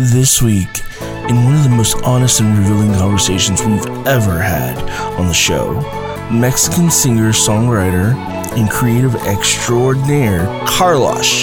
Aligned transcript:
This 0.00 0.40
week, 0.40 0.84
in 1.28 1.44
one 1.44 1.56
of 1.56 1.64
the 1.64 1.74
most 1.74 2.00
honest 2.04 2.38
and 2.38 2.56
revealing 2.56 2.94
conversations 2.94 3.60
we've 3.64 3.84
ever 4.06 4.38
had 4.38 4.78
on 5.18 5.26
the 5.26 5.34
show, 5.34 5.74
Mexican 6.30 6.88
singer, 6.88 7.32
songwriter, 7.32 8.14
and 8.56 8.70
creative 8.70 9.16
extraordinaire 9.26 10.46
Carlos 10.68 11.42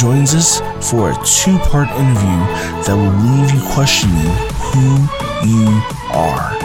joins 0.00 0.34
us 0.34 0.60
for 0.90 1.10
a 1.10 1.24
two 1.26 1.58
part 1.58 1.90
interview 1.90 2.40
that 2.88 2.96
will 2.96 3.12
leave 3.20 3.52
you 3.52 3.60
questioning 3.74 4.32
who 4.72 5.04
you 5.46 5.68
are. 6.16 6.56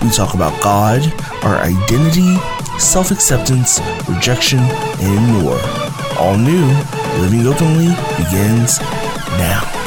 We 0.00 0.10
talk 0.10 0.34
about 0.34 0.62
God, 0.62 1.02
our 1.42 1.56
identity, 1.56 2.36
self 2.78 3.10
acceptance, 3.10 3.80
rejection, 4.08 4.60
and 4.60 5.42
more. 5.42 5.58
All 6.20 6.38
new, 6.38 6.64
Living 7.18 7.48
Openly 7.48 7.88
begins 8.16 8.78
now. 9.40 9.83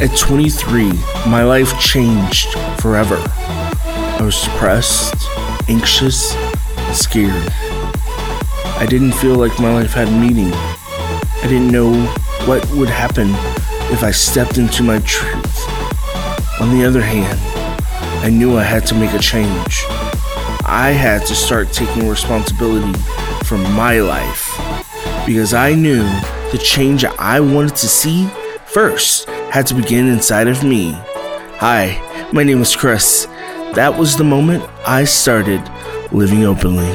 At 0.00 0.16
23, 0.16 0.92
my 1.26 1.44
life 1.44 1.78
changed 1.78 2.54
forever. 2.80 3.16
I 3.18 4.20
was 4.22 4.40
depressed, 4.40 5.14
anxious, 5.68 6.34
scared. 6.94 7.52
I 8.78 8.86
didn't 8.88 9.12
feel 9.12 9.34
like 9.34 9.60
my 9.60 9.74
life 9.74 9.92
had 9.92 10.10
meaning. 10.10 10.54
I 10.54 11.42
didn't 11.42 11.70
know 11.70 11.92
what 12.46 12.66
would 12.70 12.88
happen 12.88 13.28
if 13.92 14.02
I 14.02 14.10
stepped 14.10 14.56
into 14.56 14.82
my 14.82 15.00
truth. 15.00 15.68
On 16.62 16.70
the 16.70 16.82
other 16.86 17.02
hand, 17.02 17.38
I 18.24 18.30
knew 18.30 18.56
I 18.56 18.62
had 18.62 18.86
to 18.86 18.94
make 18.94 19.12
a 19.12 19.18
change. 19.18 19.84
I 20.64 20.96
had 20.96 21.26
to 21.26 21.34
start 21.34 21.74
taking 21.74 22.08
responsibility 22.08 22.98
for 23.44 23.58
my 23.58 24.00
life 24.00 24.48
because 25.26 25.52
I 25.52 25.74
knew 25.74 26.04
the 26.52 26.60
change 26.64 27.04
I 27.04 27.40
wanted 27.40 27.76
to 27.76 27.86
see 27.86 28.28
first 28.64 29.28
had 29.50 29.66
to 29.66 29.74
begin 29.74 30.06
inside 30.06 30.46
of 30.46 30.62
me. 30.62 30.92
Hi, 31.58 32.28
my 32.32 32.44
name 32.44 32.62
is 32.62 32.76
Chris. 32.76 33.26
That 33.74 33.98
was 33.98 34.16
the 34.16 34.22
moment 34.22 34.62
I 34.86 35.02
started 35.02 35.60
living 36.12 36.44
openly. 36.44 36.94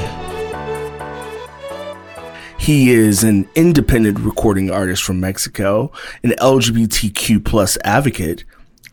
He 2.58 2.92
is 2.92 3.26
an 3.26 3.48
independent 3.56 4.20
recording 4.20 4.72
artist 4.72 5.04
from 5.04 5.20
Mexico, 5.20 5.92
an 6.24 6.32
LGBTQ 6.40 7.44
plus 7.44 7.78
advocate, 7.84 8.46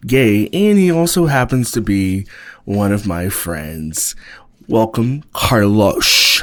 gay, 0.04 0.48
and 0.48 0.76
he 0.76 0.90
also 0.90 1.26
happens 1.26 1.70
to 1.70 1.80
be 1.80 2.26
one 2.64 2.90
of 2.92 3.06
my 3.06 3.28
friends. 3.28 4.16
Welcome, 4.66 5.22
Carlos. 5.32 6.42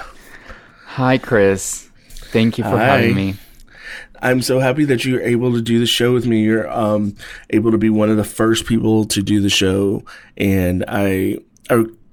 Hi, 0.85 1.17
Chris. 1.17 1.89
Thank 2.31 2.57
you 2.57 2.63
for 2.63 2.77
Hi. 2.77 2.85
having 2.85 3.15
me. 3.15 3.35
I'm 4.21 4.41
so 4.41 4.59
happy 4.59 4.85
that 4.85 5.05
you're 5.05 5.21
able 5.21 5.53
to 5.53 5.61
do 5.61 5.79
the 5.79 5.85
show 5.85 6.13
with 6.13 6.25
me. 6.25 6.43
You're 6.43 6.69
um, 6.69 7.15
able 7.49 7.71
to 7.71 7.77
be 7.77 7.89
one 7.89 8.09
of 8.09 8.17
the 8.17 8.23
first 8.23 8.65
people 8.65 9.05
to 9.05 9.21
do 9.21 9.39
the 9.39 9.49
show, 9.49 10.03
and 10.37 10.83
I, 10.87 11.39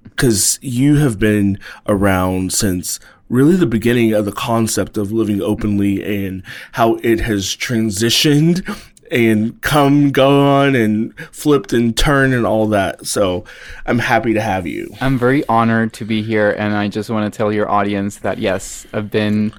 because 0.03 0.59
you 0.63 0.97
have 0.97 1.19
been 1.19 1.59
around 1.87 2.53
since 2.53 3.01
really 3.29 3.57
the 3.57 3.67
beginning 3.67 4.13
of 4.13 4.25
the 4.25 4.33
concept 4.33 4.97
of 4.97 5.13
living 5.13 5.43
openly 5.43 6.25
and 6.25 6.43
how 6.73 6.95
it 7.03 7.21
has 7.21 7.57
transitioned 7.57 8.63
and 9.11 9.61
come, 9.63 10.11
gone 10.11 10.75
and 10.75 11.17
flipped 11.33 11.73
and 11.73 11.97
turned 11.97 12.35
and 12.35 12.47
all 12.47 12.67
that. 12.69 13.07
So 13.07 13.45
I'm 13.85 13.99
happy 13.99 14.35
to 14.35 14.41
have 14.41 14.67
you. 14.67 14.95
I'm 15.01 15.19
very 15.19 15.47
honored 15.49 15.93
to 15.95 16.05
be 16.05 16.23
here, 16.23 16.51
and 16.53 16.75
I 16.75 16.89
just 16.89 17.11
want 17.11 17.33
to 17.33 17.37
tell 17.37 17.53
your 17.53 17.69
audience 17.69 18.19
that 18.19 18.39
yes, 18.39 18.87
I've 18.93 19.11
been 19.11 19.53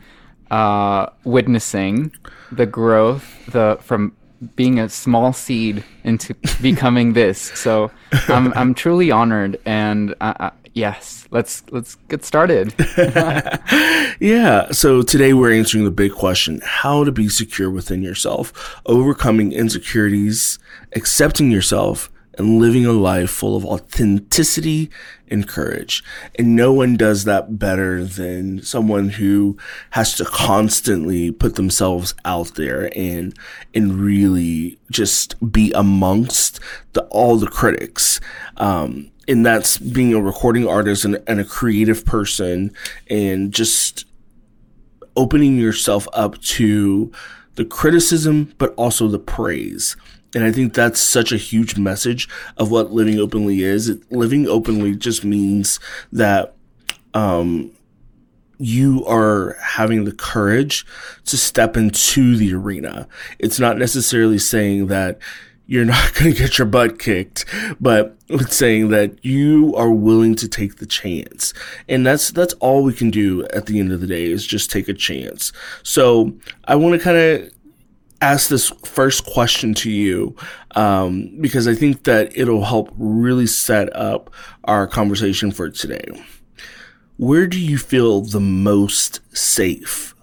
uh, 0.52 1.08
witnessing 1.24 2.14
the 2.52 2.66
growth, 2.66 3.46
the 3.48 3.78
from 3.82 4.14
being 4.56 4.80
a 4.80 4.88
small 4.90 5.34
seed 5.34 5.84
into 6.04 6.36
becoming 6.62 7.14
this. 7.14 7.40
So 7.56 7.92
I'm 8.28 8.54
I'm 8.54 8.74
truly 8.74 9.12
honored, 9.12 9.60
and 9.66 10.14
uh, 10.22 10.34
uh, 10.40 10.50
yes, 10.74 11.28
let's 11.32 11.64
let's 11.72 11.96
get 12.08 12.24
started. 12.24 12.74
Yeah. 14.20 14.72
So 14.72 15.04
today 15.04 15.34
we're 15.34 15.54
answering 15.54 15.84
the 15.84 15.92
big 15.92 16.12
question 16.12 16.60
how 16.64 17.04
to 17.04 17.12
be 17.12 17.30
secure 17.30 17.70
within 17.70 18.02
yourself, 18.02 18.82
overcoming 18.88 19.52
insecurities, 19.52 20.58
accepting 20.96 21.52
yourself, 21.52 22.12
and 22.38 22.60
living 22.60 22.86
a 22.86 22.92
life 22.92 23.30
full 23.30 23.56
of 23.56 23.66
authenticity 23.66 24.90
and 25.28 25.48
courage. 25.48 26.04
And 26.36 26.56
no 26.56 26.72
one 26.72 26.96
does 26.96 27.24
that 27.26 27.60
better 27.60 28.04
than 28.04 28.62
someone 28.62 29.10
who 29.10 29.58
has 29.92 30.16
to 30.16 30.26
constantly 30.26 31.32
put 31.32 31.56
themselves 31.56 32.14
out 32.24 32.56
there 32.56 32.92
and, 32.96 33.38
and 33.74 34.00
really 34.00 34.80
just 34.92 35.36
be 35.52 35.72
amongst 35.74 36.60
the, 36.94 37.04
all 37.06 37.38
the 37.38 37.48
critics. 37.48 38.20
Um, 38.58 39.12
and 39.28 39.46
that's 39.46 39.78
being 39.78 40.14
a 40.14 40.22
recording 40.22 40.68
artist 40.68 41.04
and, 41.04 41.22
and 41.28 41.40
a 41.40 41.46
creative 41.46 42.06
person 42.06 42.72
and 43.10 43.54
just 43.54 44.06
opening 45.18 45.58
yourself 45.58 46.08
up 46.14 46.40
to 46.42 47.12
the 47.56 47.66
criticism, 47.66 48.54
but 48.58 48.74
also 48.76 49.08
the 49.08 49.20
praise. 49.20 49.98
And 50.36 50.44
I 50.44 50.52
think 50.52 50.74
that's 50.74 51.00
such 51.00 51.32
a 51.32 51.38
huge 51.38 51.78
message 51.78 52.28
of 52.58 52.70
what 52.70 52.92
living 52.92 53.20
openly 53.20 53.64
is. 53.64 53.90
It, 53.90 54.12
living 54.12 54.48
openly 54.48 54.96
just 54.96 55.24
means 55.24 55.80
that, 56.12 56.56
um, 57.14 57.72
you 58.60 59.06
are 59.06 59.56
having 59.62 60.06
the 60.06 60.12
courage 60.12 60.86
to 61.26 61.38
step 61.38 61.78
into 61.78 62.36
the 62.36 62.54
arena. 62.54 63.08
It's 63.40 63.60
not 63.60 63.78
necessarily 63.78 64.40
saying 64.40 64.88
that 64.88 65.20
you're 65.68 65.86
not 65.86 66.14
going 66.16 66.34
to 66.34 66.38
get 66.38 66.58
your 66.58 66.68
butt 66.68 66.98
kicked, 66.98 67.46
but 67.80 68.18
it's 68.30 68.56
saying 68.56 68.90
that 68.90 69.24
you 69.24 69.76
are 69.76 69.92
willing 69.92 70.36
to 70.36 70.48
take 70.48 70.78
the 70.78 70.86
chance. 70.86 71.54
And 71.88 72.06
that's, 72.06 72.32
that's 72.32 72.54
all 72.56 72.84
we 72.84 72.94
can 72.94 73.12
do 73.12 73.46
at 73.54 73.68
the 73.68 73.80
end 73.80 73.92
of 73.92 74.02
the 74.02 74.08
day 74.08 74.26
is 74.26 74.48
just 74.48 74.72
take 74.72 74.88
a 74.88 74.94
chance. 74.94 75.52
So 75.84 76.34
I 76.66 76.76
want 76.76 77.00
to 77.00 77.04
kind 77.04 77.18
of 77.18 77.52
ask 78.22 78.50
this 78.50 78.70
first 78.84 79.26
question 79.26 79.74
to 79.76 79.92
you, 79.92 80.36
um, 80.76 81.38
because 81.40 81.68
I 81.68 81.76
think 81.76 82.04
that 82.04 82.36
it'll 82.36 82.66
help 82.66 82.94
really 82.98 83.48
set 83.48 83.96
up 83.96 84.34
our 84.64 84.88
conversation 84.88 85.52
for 85.52 85.70
today. 85.70 86.06
Where 87.18 87.48
do 87.48 87.60
you 87.60 87.78
feel 87.78 88.22
the 88.22 88.40
most 88.40 89.22
safe? 89.36 90.16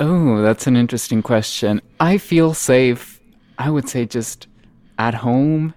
Oh, 0.00 0.42
that's 0.42 0.66
an 0.66 0.76
interesting 0.76 1.22
question. 1.22 1.80
I 2.00 2.18
feel 2.18 2.54
safe. 2.54 3.20
I 3.58 3.70
would 3.70 3.88
say 3.88 4.04
just 4.04 4.46
at 4.98 5.14
home. 5.14 5.74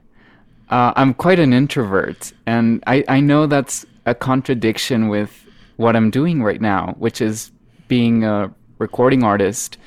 Uh, 0.70 0.94
I'm 0.96 1.14
quite 1.14 1.40
an 1.40 1.52
introvert, 1.52 2.32
and 2.46 2.84
I, 2.86 3.04
I 3.08 3.22
know 3.22 3.48
that's 3.48 3.86
a 4.06 4.14
contradiction 4.14 5.08
with 5.08 5.46
what 5.78 5.96
I'm 5.96 6.12
doing 6.12 6.44
right 6.44 6.62
now, 6.62 6.96
which 7.00 7.22
is 7.22 7.52
being 7.88 8.24
a 8.24 8.54
recording 8.78 9.24
artist. 9.24 9.78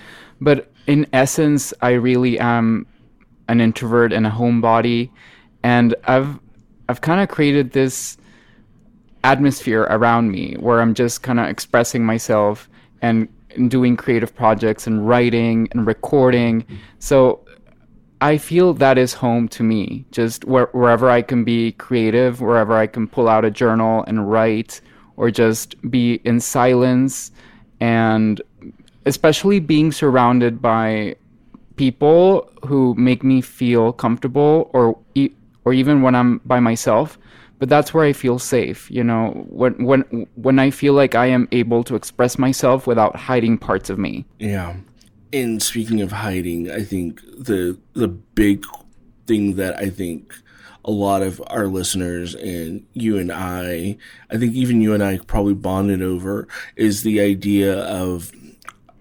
But 0.41 0.72
in 0.87 1.07
essence, 1.13 1.73
I 1.81 1.93
really 1.93 2.39
am 2.39 2.87
an 3.49 3.61
introvert 3.61 4.13
and 4.13 4.27
a 4.27 4.31
homebody, 4.31 5.11
and 5.63 5.95
I've 6.05 6.39
I've 6.89 7.01
kind 7.01 7.21
of 7.21 7.29
created 7.29 7.73
this 7.73 8.17
atmosphere 9.25 9.83
around 9.83 10.31
me 10.31 10.55
where 10.59 10.81
I'm 10.81 10.95
just 10.95 11.23
kind 11.23 11.39
of 11.39 11.47
expressing 11.47 12.05
myself 12.05 12.69
and 13.01 13.29
doing 13.69 13.97
creative 13.97 14.35
projects 14.35 14.87
and 14.87 15.07
writing 15.09 15.69
and 15.73 15.87
recording. 15.87 16.67
So 16.99 17.47
I 18.21 18.39
feel 18.39 18.75
that 18.75 18.99
is 18.99 19.13
home 19.13 19.49
to 19.49 19.63
me. 19.63 20.05
Just 20.11 20.45
where, 20.45 20.69
wherever 20.73 21.11
I 21.11 21.23
can 21.23 21.45
be 21.45 21.73
creative, 21.73 22.41
wherever 22.41 22.75
I 22.77 22.87
can 22.87 23.07
pull 23.07 23.29
out 23.29 23.45
a 23.45 23.51
journal 23.51 24.05
and 24.07 24.31
write, 24.31 24.81
or 25.17 25.31
just 25.31 25.75
be 25.91 26.15
in 26.25 26.41
silence, 26.41 27.33
and 27.81 28.41
especially 29.07 29.61
being 29.61 29.93
surrounded 29.93 30.61
by 30.61 31.17
people 31.77 32.51
who 32.67 32.95
make 32.95 33.25
me 33.25 33.41
feel 33.41 33.93
comfortable, 33.93 34.71
or 34.73 34.99
or 35.65 35.73
even 35.73 36.03
when 36.03 36.15
I'm 36.15 36.39
by 36.45 36.61
myself. 36.61 37.19
But 37.59 37.69
that's 37.69 37.95
where 37.95 38.05
I 38.05 38.13
feel 38.13 38.39
safe. 38.39 38.91
You 38.91 39.05
know, 39.05 39.47
when 39.49 39.85
when 39.85 40.27
when 40.35 40.59
I 40.59 40.71
feel 40.71 40.95
like 40.95 41.15
I 41.15 41.27
am 41.27 41.49
able 41.53 41.85
to 41.85 41.95
express 41.95 42.39
myself 42.39 42.87
without 42.87 43.15
hiding 43.17 43.59
parts 43.59 43.89
of 43.91 43.99
me. 43.99 44.25
Yeah. 44.39 44.77
And 45.33 45.63
speaking 45.63 46.03
of 46.03 46.13
hiding, 46.13 46.71
I 46.71 46.83
think 46.83 47.21
the 47.23 47.79
the 47.95 48.09
big 48.09 48.67
thing 49.27 49.57
that 49.57 49.79
I 49.79 49.91
think 49.91 50.35
a 50.85 50.91
lot 50.91 51.23
of 51.23 51.41
our 51.47 51.67
listeners 51.69 52.35
and 52.35 52.85
you 52.93 53.17
and 53.17 53.31
I, 53.31 53.97
I 54.31 54.37
think 54.37 54.55
even 54.55 54.81
you 54.81 54.95
and 54.95 55.03
I 55.03 55.19
probably 55.19 55.55
bonded 55.55 56.03
over 56.03 56.49
is 56.75 57.03
the 57.03 57.21
idea 57.21 57.79
of 57.79 58.33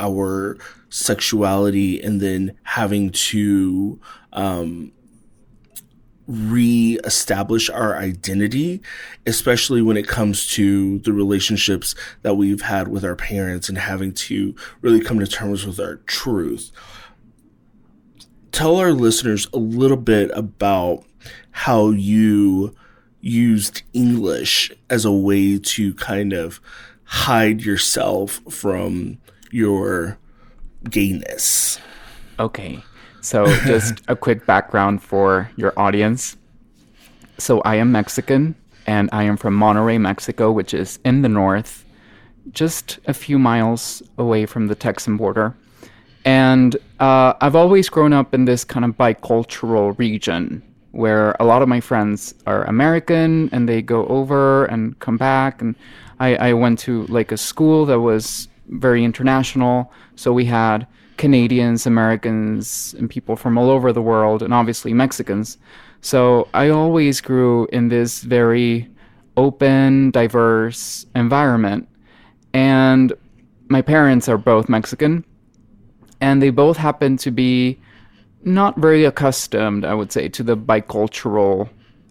our 0.01 0.57
sexuality 0.89 2.01
and 2.01 2.19
then 2.19 2.57
having 2.63 3.11
to 3.11 3.99
um 4.33 4.91
re-establish 6.27 7.69
our 7.69 7.97
identity, 7.97 8.81
especially 9.25 9.81
when 9.81 9.97
it 9.97 10.07
comes 10.07 10.47
to 10.47 10.99
the 10.99 11.11
relationships 11.11 11.93
that 12.21 12.35
we've 12.35 12.61
had 12.61 12.87
with 12.87 13.03
our 13.03 13.15
parents 13.15 13.67
and 13.67 13.77
having 13.77 14.13
to 14.13 14.55
really 14.81 15.01
come 15.01 15.19
to 15.19 15.27
terms 15.27 15.65
with 15.65 15.79
our 15.79 15.97
truth. 16.05 16.71
Tell 18.53 18.77
our 18.77 18.93
listeners 18.93 19.47
a 19.53 19.57
little 19.57 19.97
bit 19.97 20.31
about 20.33 21.03
how 21.51 21.89
you 21.89 22.73
used 23.19 23.83
English 23.93 24.71
as 24.89 25.03
a 25.03 25.11
way 25.11 25.57
to 25.57 25.93
kind 25.95 26.33
of 26.33 26.61
hide 27.03 27.61
yourself 27.61 28.39
from 28.49 29.17
your 29.51 30.17
gayness. 30.89 31.79
Okay. 32.39 32.83
So, 33.21 33.45
just 33.65 34.01
a 34.07 34.15
quick 34.15 34.45
background 34.45 35.03
for 35.03 35.49
your 35.55 35.73
audience. 35.77 36.37
So, 37.37 37.61
I 37.61 37.75
am 37.75 37.91
Mexican 37.91 38.55
and 38.87 39.09
I 39.11 39.23
am 39.23 39.37
from 39.37 39.57
Monterrey, 39.57 39.99
Mexico, 39.99 40.51
which 40.51 40.73
is 40.73 40.99
in 41.05 41.21
the 41.21 41.29
north, 41.29 41.85
just 42.51 42.99
a 43.05 43.13
few 43.13 43.37
miles 43.37 44.01
away 44.17 44.45
from 44.45 44.67
the 44.67 44.75
Texan 44.75 45.17
border. 45.17 45.55
And 46.25 46.75
uh, 46.99 47.33
I've 47.41 47.55
always 47.55 47.89
grown 47.89 48.13
up 48.13 48.33
in 48.33 48.45
this 48.45 48.63
kind 48.63 48.85
of 48.85 48.97
bicultural 48.97 49.97
region 49.97 50.63
where 50.91 51.35
a 51.39 51.45
lot 51.45 51.61
of 51.61 51.69
my 51.69 51.79
friends 51.79 52.33
are 52.45 52.63
American 52.65 53.49
and 53.51 53.67
they 53.67 53.81
go 53.81 54.05
over 54.07 54.65
and 54.65 54.97
come 54.99 55.17
back. 55.17 55.61
And 55.61 55.75
I, 56.19 56.35
I 56.35 56.53
went 56.53 56.79
to 56.79 57.05
like 57.07 57.31
a 57.31 57.37
school 57.37 57.85
that 57.85 58.01
was 58.01 58.47
very 58.71 59.03
international. 59.03 59.91
So 60.15 60.33
we 60.33 60.45
had 60.45 60.87
Canadians, 61.17 61.85
Americans, 61.85 62.95
and 62.97 63.09
people 63.09 63.35
from 63.35 63.57
all 63.57 63.69
over 63.69 63.93
the 63.93 64.01
world, 64.01 64.41
and 64.41 64.53
obviously 64.53 64.93
Mexicans. 64.93 65.57
So 66.01 66.47
I 66.53 66.69
always 66.69 67.21
grew 67.21 67.67
in 67.71 67.89
this 67.89 68.21
very 68.21 68.89
open, 69.37 70.11
diverse 70.11 71.05
environment. 71.15 71.87
And 72.53 73.13
my 73.67 73.81
parents 73.81 74.27
are 74.27 74.37
both 74.37 74.67
Mexican, 74.67 75.23
and 76.19 76.41
they 76.41 76.49
both 76.49 76.77
happen 76.77 77.17
to 77.17 77.31
be 77.31 77.79
not 78.43 78.77
very 78.77 79.05
accustomed, 79.05 79.85
I 79.85 79.93
would 79.93 80.11
say, 80.11 80.27
to 80.29 80.43
the 80.43 80.57
bicultural 80.57 81.69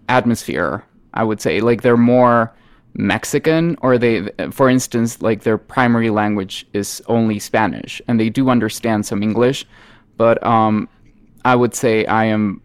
atmosphere. 0.09 0.85
I 1.13 1.25
would 1.25 1.41
say, 1.41 1.61
like, 1.61 1.83
they're 1.83 1.97
more 1.97 2.55
Mexican, 2.95 3.77
or 3.83 3.99
they, 3.99 4.29
for 4.51 4.69
instance, 4.69 5.23
like 5.23 5.43
their 5.43 5.59
primary 5.59 6.11
language 6.11 6.67
is 6.73 7.03
only 7.07 7.39
Spanish, 7.39 8.03
and 8.09 8.19
they 8.19 8.29
do 8.29 8.51
understand 8.51 9.07
some 9.07 9.23
English, 9.23 9.65
but 10.17 10.45
um, 10.45 10.89
I 11.45 11.57
would 11.57 11.75
say 11.75 12.05
I 12.07 12.25
am 12.25 12.63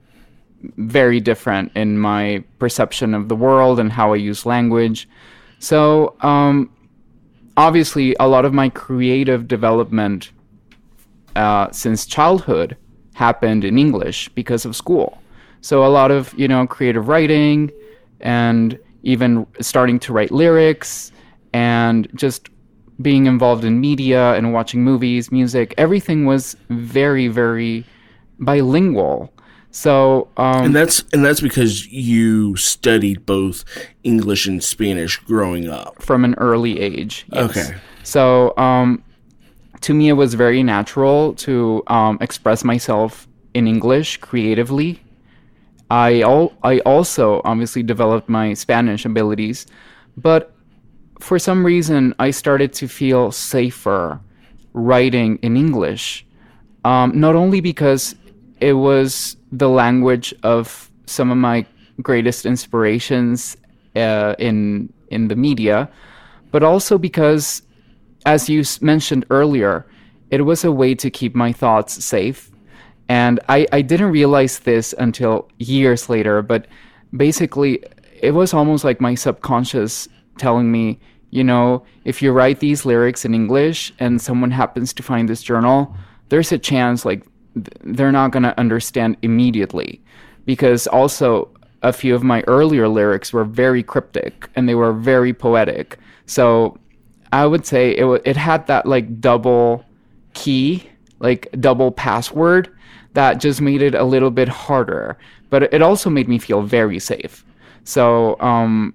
very 0.78 1.20
different 1.20 1.72
in 1.76 1.98
my 2.00 2.44
perception 2.60 3.14
of 3.14 3.30
the 3.30 3.36
world 3.36 3.80
and 3.80 3.92
how 3.92 4.14
I 4.14 4.18
use 4.18 4.46
language. 4.46 5.08
So, 5.60 6.16
um, 6.22 6.72
obviously, 7.56 8.16
a 8.20 8.28
lot 8.28 8.46
of 8.46 8.54
my 8.54 8.70
creative 8.70 9.48
development 9.48 10.32
uh, 11.36 11.72
since 11.72 12.06
childhood 12.06 12.78
happened 13.14 13.64
in 13.64 13.78
English 13.78 14.30
because 14.30 14.66
of 14.66 14.76
school. 14.76 15.22
So, 15.62 15.86
a 15.86 15.88
lot 15.88 16.12
of, 16.12 16.34
you 16.38 16.48
know, 16.48 16.66
creative 16.68 17.08
writing 17.08 17.72
and 18.20 18.80
even 19.06 19.48
starting 19.62 20.00
to 20.00 20.12
write 20.12 20.32
lyrics 20.32 21.12
and 21.54 22.10
just 22.16 22.50
being 23.02 23.28
involved 23.28 23.64
in 23.64 23.80
media 23.80 24.34
and 24.34 24.52
watching 24.52 24.84
movies, 24.84 25.32
music, 25.32 25.74
everything 25.78 26.26
was 26.26 26.58
very, 26.70 27.28
very 27.28 27.86
bilingual. 28.40 29.32
So, 29.72 30.30
um, 30.38 30.66
and 30.66 30.76
that's 30.76 31.04
and 31.12 31.24
that's 31.24 31.42
because 31.42 31.86
you 31.88 32.56
studied 32.56 33.26
both 33.26 33.66
English 34.04 34.48
and 34.48 34.64
Spanish 34.64 35.18
growing 35.18 35.70
up 35.70 36.02
from 36.02 36.24
an 36.24 36.34
early 36.36 36.80
age. 36.80 37.26
Yes. 37.34 37.50
Okay. 37.50 37.76
So, 38.04 38.54
um, 38.58 39.04
to 39.82 39.94
me, 39.94 40.08
it 40.08 40.14
was 40.14 40.34
very 40.34 40.64
natural 40.64 41.34
to 41.36 41.84
um, 41.88 42.18
express 42.22 42.64
myself 42.64 43.28
in 43.54 43.68
English 43.68 44.18
creatively 44.18 45.02
I 45.90 46.22
al- 46.22 46.54
I 46.64 46.80
also 46.80 47.42
obviously 47.46 47.84
developed 47.84 48.30
my 48.30 48.54
Spanish 48.54 49.06
abilities, 49.06 49.68
but 50.18 50.54
for 51.20 51.40
some 51.40 51.66
reason 51.66 52.14
I 52.20 52.32
started 52.32 52.74
to 52.74 52.88
feel 52.88 53.32
safer 53.32 54.20
writing 54.74 55.38
in 55.42 55.56
English. 55.56 56.26
Um, 56.84 57.20
not 57.20 57.36
only 57.36 57.62
because 57.62 58.16
it 58.60 58.74
was 58.74 59.38
the 59.52 59.70
language 59.70 60.34
of 60.44 60.92
some 61.06 61.32
of 61.32 61.38
my 61.38 61.66
greatest 62.02 62.46
inspirations 62.46 63.58
uh, 63.96 64.36
in 64.40 64.92
in 65.10 65.28
the 65.28 65.36
media, 65.36 65.90
but 66.52 66.64
also 66.64 66.98
because, 66.98 67.62
as 68.26 68.50
you 68.50 68.64
mentioned 68.82 69.26
earlier, 69.30 69.86
it 70.32 70.42
was 70.46 70.64
a 70.64 70.72
way 70.72 70.96
to 70.96 71.10
keep 71.10 71.36
my 71.36 71.52
thoughts 71.52 72.04
safe 72.04 72.52
and 73.10 73.40
I, 73.50 73.68
I 73.72 73.82
didn't 73.82 74.12
realize 74.12 74.60
this 74.60 74.94
until 74.98 75.50
years 75.58 76.10
later, 76.10 76.42
but 76.42 76.68
basically, 77.16 77.84
it 78.22 78.32
was 78.32 78.54
almost 78.54 78.84
like 78.84 79.00
my 79.00 79.16
subconscious 79.16 80.08
telling 80.38 80.72
me, 80.72 81.00
you 81.30 81.44
know, 81.44 81.84
if 82.06 82.22
you 82.22 82.32
write 82.32 82.60
these 82.60 82.86
lyrics 82.86 83.26
in 83.26 83.34
English 83.34 83.94
and 84.00 84.22
someone 84.22 84.52
happens 84.52 84.94
to 84.94 85.04
find 85.04 85.30
this 85.30 85.44
journal, 85.44 85.96
there's 86.30 86.52
a 86.52 86.58
chance 86.58 87.06
like 87.06 87.26
they're 87.84 88.12
not 88.12 88.32
going 88.32 88.44
to 88.44 88.60
understand 88.60 89.18
immediately. 89.22 90.02
Because 90.46 90.88
also, 90.88 91.50
a 91.82 91.94
few 91.94 92.16
of 92.16 92.24
my 92.24 92.42
earlier 92.48 92.88
lyrics 92.88 93.32
were 93.32 93.44
very 93.44 93.84
cryptic 93.84 94.50
and 94.56 94.68
they 94.68 94.74
were 94.74 94.92
very 94.92 95.34
poetic. 95.34 96.00
So 96.26 96.80
I 97.32 97.46
would 97.46 97.66
say 97.66 97.92
it, 97.92 98.22
it 98.26 98.36
had 98.36 98.66
that 98.68 98.88
like 98.88 99.22
double 99.22 99.86
key, 100.34 100.90
like 101.20 101.48
double 101.60 101.92
password 101.92 102.75
that 103.16 103.40
just 103.40 103.62
made 103.62 103.82
it 103.82 103.96
a 103.96 104.04
little 104.04 104.32
bit 104.32 104.48
harder. 104.48 105.18
But 105.50 105.74
it 105.74 105.82
also 105.82 106.10
made 106.10 106.28
me 106.28 106.38
feel 106.38 106.62
very 106.62 107.00
safe. 107.00 107.44
So, 107.84 108.40
um, 108.40 108.94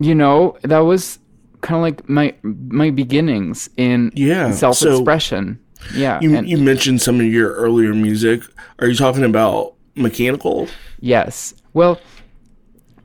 you 0.00 0.14
know, 0.14 0.56
that 0.62 0.80
was 0.80 1.18
kind 1.60 1.76
of 1.76 1.82
like 1.82 2.08
my 2.08 2.34
my 2.42 2.90
beginnings 2.90 3.68
in 3.76 4.12
yeah, 4.14 4.50
self 4.52 4.80
expression. 4.82 5.58
So 5.80 5.96
yeah, 5.96 6.20
you, 6.20 6.34
and, 6.36 6.48
you 6.48 6.58
mentioned 6.58 7.02
some 7.02 7.20
of 7.20 7.26
your 7.26 7.52
earlier 7.54 7.94
music. 7.94 8.42
Are 8.78 8.88
you 8.88 8.94
talking 8.94 9.24
about 9.24 9.74
mechanical? 9.94 10.68
Yes. 11.00 11.54
Well, 11.72 12.00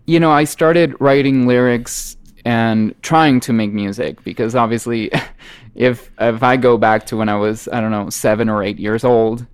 you 0.05 0.19
know, 0.19 0.31
I 0.31 0.43
started 0.43 0.95
writing 0.99 1.47
lyrics 1.47 2.17
and 2.45 2.93
trying 3.01 3.39
to 3.41 3.53
make 3.53 3.71
music 3.71 4.23
because 4.23 4.55
obviously, 4.55 5.11
if 5.75 6.11
if 6.19 6.43
I 6.43 6.57
go 6.57 6.77
back 6.77 7.05
to 7.07 7.17
when 7.17 7.29
I 7.29 7.35
was 7.35 7.67
I 7.71 7.81
don't 7.81 7.91
know 7.91 8.09
seven 8.09 8.49
or 8.49 8.63
eight 8.63 8.79
years 8.79 9.03
old, 9.03 9.45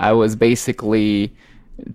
I 0.00 0.12
was 0.12 0.36
basically 0.36 1.34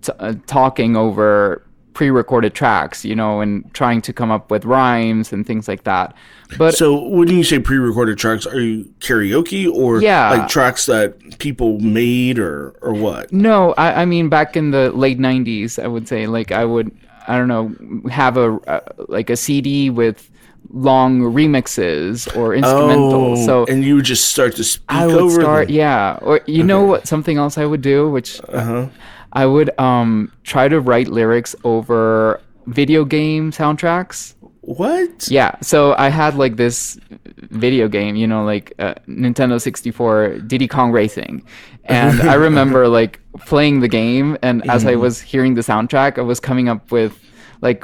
t- 0.02 0.12
uh, 0.18 0.34
talking 0.46 0.96
over 0.96 1.62
pre-recorded 1.94 2.54
tracks, 2.54 3.04
you 3.04 3.14
know, 3.14 3.40
and 3.40 3.72
trying 3.72 4.02
to 4.02 4.12
come 4.12 4.30
up 4.30 4.50
with 4.50 4.64
rhymes 4.64 5.32
and 5.32 5.46
things 5.46 5.68
like 5.68 5.84
that. 5.84 6.14
But 6.58 6.74
so 6.74 7.08
when 7.08 7.28
you 7.28 7.44
say 7.44 7.60
pre-recorded 7.60 8.18
tracks, 8.18 8.46
are 8.46 8.60
you 8.60 8.92
karaoke 8.98 9.72
or 9.72 10.02
yeah. 10.02 10.30
like 10.30 10.48
tracks 10.48 10.86
that 10.86 11.38
people 11.38 11.78
made 11.80 12.38
or 12.38 12.70
or 12.82 12.92
what? 12.92 13.32
No, 13.32 13.72
I, 13.74 14.02
I 14.02 14.04
mean 14.04 14.28
back 14.28 14.56
in 14.56 14.72
the 14.72 14.90
late 14.92 15.18
'90s, 15.18 15.82
I 15.82 15.86
would 15.86 16.06
say 16.06 16.26
like 16.26 16.52
I 16.52 16.64
would 16.64 16.90
I 17.26 17.38
don't 17.38 17.48
know 17.48 18.10
have 18.10 18.36
a 18.36 18.54
uh, 18.68 18.80
like 19.08 19.30
a 19.30 19.36
CD 19.36 19.88
with 19.88 20.30
long 20.70 21.20
remixes 21.20 22.26
or 22.36 22.50
instrumentals. 22.50 23.38
Oh, 23.38 23.46
so 23.46 23.64
and 23.66 23.84
you 23.84 23.96
would 23.96 24.04
just 24.04 24.28
start 24.28 24.56
to 24.56 24.64
speak 24.64 24.84
I 24.88 25.06
would 25.06 25.30
start, 25.32 25.68
them. 25.68 25.76
yeah. 25.76 26.18
Or 26.22 26.40
you 26.46 26.58
okay. 26.58 26.62
know 26.62 26.84
what? 26.84 27.06
Something 27.06 27.38
else 27.38 27.58
I 27.58 27.64
would 27.64 27.82
do, 27.82 28.10
which 28.10 28.40
uh-huh. 28.48 28.88
I 29.32 29.46
would 29.46 29.78
um 29.78 30.32
try 30.42 30.68
to 30.68 30.80
write 30.80 31.08
lyrics 31.08 31.54
over 31.64 32.40
video 32.66 33.04
game 33.04 33.50
soundtracks. 33.50 34.34
What? 34.62 35.28
Yeah. 35.30 35.56
So 35.60 35.94
I 35.98 36.08
had 36.08 36.36
like 36.36 36.56
this 36.56 36.98
video 37.36 37.86
game, 37.86 38.16
you 38.16 38.26
know, 38.26 38.44
like 38.44 38.72
uh, 38.78 38.94
Nintendo 39.06 39.60
64 39.60 40.38
Diddy 40.38 40.66
Kong 40.66 40.90
Racing. 40.90 41.44
And 41.84 42.22
I 42.22 42.34
remember 42.48 42.88
like 42.88 43.20
playing 43.40 43.80
the 43.80 43.88
game 43.88 44.38
and 44.42 44.68
as 44.70 44.86
I 44.86 44.92
mm-hmm. 44.92 45.02
was 45.02 45.20
hearing 45.20 45.54
the 45.54 45.60
soundtrack, 45.60 46.18
I 46.18 46.22
was 46.22 46.40
coming 46.40 46.70
up 46.70 46.90
with 46.90 47.20
like 47.64 47.82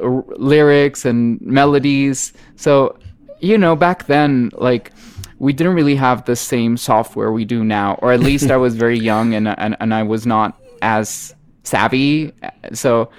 lyrics 0.00 1.04
and 1.04 1.38
melodies. 1.42 2.32
So, 2.54 2.96
you 3.40 3.58
know, 3.58 3.76
back 3.76 4.06
then, 4.06 4.50
like, 4.54 4.92
we 5.38 5.52
didn't 5.52 5.74
really 5.74 5.96
have 5.96 6.24
the 6.24 6.36
same 6.36 6.76
software 6.78 7.32
we 7.32 7.44
do 7.44 7.64
now, 7.64 7.98
or 8.00 8.12
at 8.12 8.20
least 8.20 8.50
I 8.50 8.56
was 8.56 8.74
very 8.84 8.98
young 8.98 9.34
and, 9.34 9.48
and, 9.48 9.76
and 9.80 9.92
I 9.92 10.04
was 10.04 10.26
not 10.26 10.58
as 10.80 11.34
savvy. 11.64 12.32
So, 12.72 13.10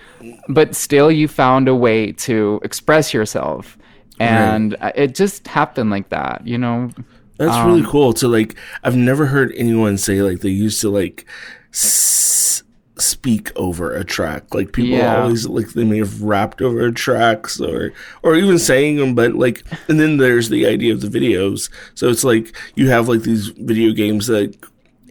but 0.47 0.75
still, 0.75 1.11
you 1.11 1.27
found 1.27 1.67
a 1.67 1.75
way 1.75 2.13
to 2.13 2.59
express 2.63 3.13
yourself. 3.13 3.77
And 4.19 4.75
right. 4.81 4.93
it 4.95 5.13
just 5.13 5.47
happened 5.47 5.91
like 5.91 6.09
that, 6.09 6.47
you 6.47 6.57
know? 6.57 6.89
That's 7.37 7.53
um, 7.53 7.67
really 7.67 7.85
cool. 7.85 8.15
So, 8.15 8.27
like, 8.29 8.55
I've 8.83 8.95
never 8.95 9.27
heard 9.27 9.51
anyone 9.55 9.97
say, 9.99 10.23
like, 10.23 10.39
they 10.39 10.49
used 10.49 10.81
to, 10.81 10.89
like, 10.89 11.25
s- 11.71 12.63
speak 12.99 13.51
over 13.55 13.93
a 13.93 14.03
track. 14.03 14.53
Like 14.53 14.71
people 14.73 14.97
Yeah. 14.97 15.21
always 15.21 15.45
like 15.47 15.69
they 15.69 15.83
may 15.83 15.97
have 15.99 16.21
rapped 16.21 16.61
over 16.61 16.91
tracks 16.91 17.59
or 17.59 17.93
or 18.23 18.35
even 18.35 18.57
saying 18.59 18.97
them, 18.97 19.15
but 19.15 19.33
like 19.33 19.63
and 19.87 19.99
then 19.99 20.17
there's 20.17 20.49
the 20.49 20.65
idea 20.65 20.93
of 20.93 21.01
the 21.01 21.07
videos. 21.07 21.69
So 21.95 22.09
it's 22.09 22.23
like 22.23 22.55
you 22.75 22.89
have 22.89 23.07
like 23.07 23.21
these 23.21 23.47
video 23.49 23.91
games 23.93 24.27
that, 24.27 24.55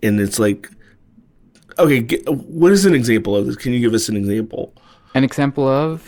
and 0.02 0.20
it's 0.20 0.38
like, 0.38 0.68
okay, 1.78 2.02
g 2.02 2.22
what 2.26 2.72
is 2.72 2.84
an 2.86 2.94
example 2.94 3.36
of 3.36 3.46
this? 3.46 3.56
Can 3.56 3.72
you 3.72 3.80
give 3.80 3.94
us 3.94 4.08
an 4.08 4.16
example 4.16 4.74
An 5.14 5.24
example 5.24 5.66
of 5.66 6.02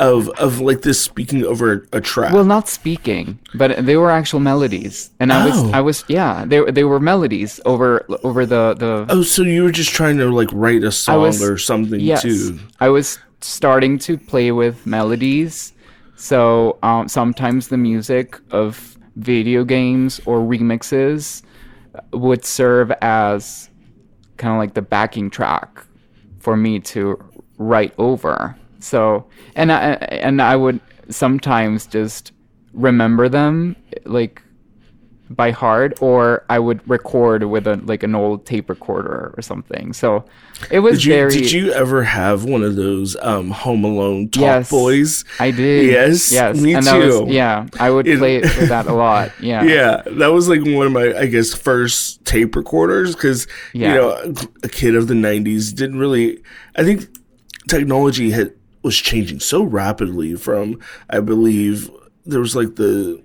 of 0.00 0.28
of 0.30 0.60
like 0.60 0.80
this 0.82 1.00
speaking 1.00 1.44
over 1.44 1.86
a 1.92 2.00
track? 2.00 2.32
well, 2.32 2.44
not 2.44 2.68
speaking, 2.68 3.38
but 3.54 3.84
they 3.86 3.96
were 3.96 4.10
actual 4.10 4.40
melodies, 4.40 5.10
and 5.20 5.32
I 5.32 5.44
was 5.46 5.54
Oh. 5.56 5.70
I 5.72 5.80
was 5.80 6.04
yeah, 6.08 6.44
they 6.46 6.60
they 6.72 6.84
were 6.84 6.98
melodies 6.98 7.60
over 7.64 8.04
over 8.24 8.44
the 8.46 8.74
the 8.74 9.06
oh, 9.08 9.22
so 9.22 9.42
you 9.42 9.62
were 9.62 9.70
just 9.82 9.90
trying 9.90 10.16
to 10.18 10.26
like 10.40 10.48
write 10.52 10.82
a 10.82 10.90
song 10.90 11.20
was- 11.20 11.42
or 11.42 11.58
something 11.58 12.00
yes, 12.00 12.22
too? 12.22 12.58
I 12.80 12.88
was 12.88 13.18
starting 13.40 13.98
to 14.06 14.18
play 14.18 14.50
with 14.52 14.86
melodies. 14.86 15.72
So 16.16 16.76
um, 16.82 17.08
sometimes 17.08 17.68
the 17.68 17.78
music 17.78 18.38
of 18.50 18.98
video 19.16 19.64
games 19.64 20.20
or 20.26 20.40
remixes 20.40 21.42
would 22.12 22.44
serve 22.44 22.92
as 23.00 23.70
kind 24.36 24.52
of 24.52 24.58
like 24.58 24.74
the 24.74 24.82
backing 24.82 25.30
track 25.30 25.84
for 26.38 26.56
me 26.56 26.78
to 26.92 27.16
write 27.58 27.94
over. 27.96 28.56
So 28.80 29.26
and 29.54 29.70
I 29.72 29.92
and 30.10 30.40
I 30.42 30.56
would 30.56 30.80
sometimes 31.08 31.86
just 31.86 32.32
remember 32.72 33.28
them 33.28 33.76
like 34.04 34.42
by 35.28 35.52
heart 35.52 35.96
or 36.02 36.44
I 36.50 36.58
would 36.58 36.80
record 36.88 37.44
with 37.44 37.64
a 37.68 37.76
like 37.84 38.02
an 38.02 38.16
old 38.16 38.46
tape 38.46 38.68
recorder 38.68 39.32
or 39.36 39.42
something. 39.42 39.92
So 39.92 40.24
it 40.72 40.80
was 40.80 40.98
Did 40.98 41.04
you 41.04 41.12
very 41.14 41.30
did 41.30 41.52
you 41.52 41.72
ever 41.72 42.02
have 42.02 42.44
one 42.44 42.64
of 42.64 42.74
those 42.74 43.16
um 43.22 43.50
Home 43.52 43.84
Alone 43.84 44.28
Talk 44.30 44.40
Yes. 44.40 44.70
Boys? 44.70 45.24
I 45.38 45.52
did. 45.52 45.86
Yes, 45.86 46.32
Yes. 46.32 46.60
me 46.60 46.74
and 46.74 46.84
that 46.84 46.98
was- 46.98 47.20
too. 47.20 47.26
yeah. 47.28 47.66
I 47.78 47.90
would 47.90 48.08
It- 48.08 48.18
play 48.18 48.36
it 48.38 48.42
with 48.42 48.70
that 48.70 48.86
a 48.86 48.92
lot. 48.92 49.30
Yeah. 49.40 49.62
Yeah, 49.62 50.02
that 50.18 50.28
was 50.32 50.48
like 50.48 50.62
one 50.64 50.86
of 50.86 50.92
my, 50.92 51.14
I 51.16 51.26
guess, 51.26 51.54
first 51.54 52.24
tape 52.24 52.56
recorders 52.56 53.14
because 53.14 53.46
Yeah. 53.72 53.88
you 53.88 53.94
know, 54.00 54.34
a 54.64 54.68
kid 54.68 54.96
of 54.96 55.06
the 55.06 55.14
'90s 55.14 55.72
didn't 55.72 55.98
really. 56.00 56.40
I 56.74 56.82
think 56.82 57.06
technology 57.68 58.30
had 58.32 58.52
was 58.82 58.96
changing 58.96 59.40
so 59.40 59.62
rapidly. 59.62 60.34
From 60.36 60.78
I 61.08 61.20
believe 61.20 61.90
there 62.26 62.40
was 62.40 62.54
like 62.56 62.76
the, 62.76 63.22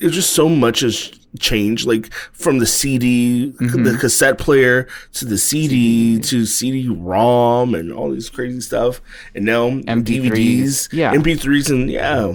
it 0.00 0.04
was 0.06 0.14
just 0.14 0.32
so 0.32 0.48
much 0.48 0.80
has 0.80 1.12
changed. 1.38 1.86
Like 1.86 2.12
from 2.32 2.58
the 2.58 2.66
CD, 2.66 3.52
Mm-hmm. 3.60 3.82
the 3.84 3.98
cassette 3.98 4.38
player 4.38 4.86
to 5.14 5.24
the 5.24 5.36
CD 5.38 6.18
to 6.20 6.46
CD-ROM 6.46 7.74
and 7.74 7.92
all 7.92 8.10
these 8.10 8.30
crazy 8.30 8.60
stuff, 8.60 9.00
and 9.34 9.44
now 9.44 9.68
MP3s. 9.70 10.04
DVDs, 10.04 10.88
Yeah. 10.92 11.12
MP3s, 11.14 11.70
and 11.70 11.90
yeah, 11.90 12.32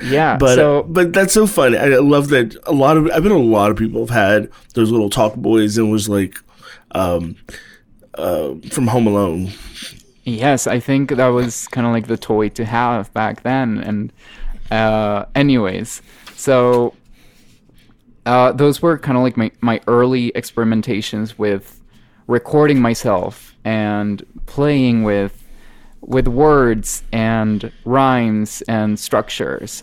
Yeah. 0.00 0.36
but 0.38 0.54
so 0.54 0.82
but 0.84 1.12
that's 1.12 1.32
so 1.32 1.46
fun. 1.46 1.74
I 1.76 1.94
I 1.94 1.98
love 1.98 2.28
that 2.28 2.56
a 2.64 2.72
lot 2.72 2.96
of 2.96 3.06
I 3.10 3.18
bet 3.20 3.32
a 3.32 3.36
lot 3.38 3.70
of 3.70 3.76
people 3.76 4.00
have 4.06 4.10
had 4.10 4.50
those 4.74 4.90
little 4.90 5.10
talk 5.10 5.34
boys 5.34 5.76
and 5.78 5.90
was 5.90 6.08
like 6.08 6.38
um 6.92 7.36
uh 8.14 8.54
from 8.70 8.86
Home 8.88 9.06
Alone. 9.06 9.50
Yes, 10.28 10.66
I 10.66 10.80
think 10.80 11.10
that 11.10 11.28
was 11.28 11.68
kind 11.68 11.86
of 11.86 11.92
like 11.92 12.06
the 12.06 12.16
toy 12.16 12.48
to 12.50 12.64
have 12.64 13.12
back 13.14 13.42
then. 13.42 13.78
And 13.78 14.12
uh, 14.70 15.24
anyways, 15.34 16.02
so 16.34 16.94
uh, 18.26 18.52
those 18.52 18.82
were 18.82 18.98
kind 18.98 19.16
of 19.16 19.24
like 19.24 19.36
my, 19.36 19.50
my 19.60 19.80
early 19.86 20.32
experimentations 20.32 21.38
with 21.38 21.80
recording 22.26 22.80
myself 22.80 23.56
and 23.64 24.24
playing 24.46 25.02
with 25.02 25.44
with 26.00 26.28
words 26.28 27.02
and 27.12 27.72
rhymes 27.84 28.62
and 28.62 28.98
structures. 28.98 29.82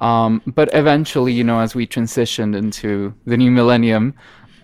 Um, 0.00 0.40
but 0.46 0.70
eventually, 0.72 1.32
you 1.32 1.44
know, 1.44 1.60
as 1.60 1.74
we 1.74 1.86
transitioned 1.86 2.56
into 2.56 3.14
the 3.26 3.36
new 3.36 3.50
millennium 3.50 4.14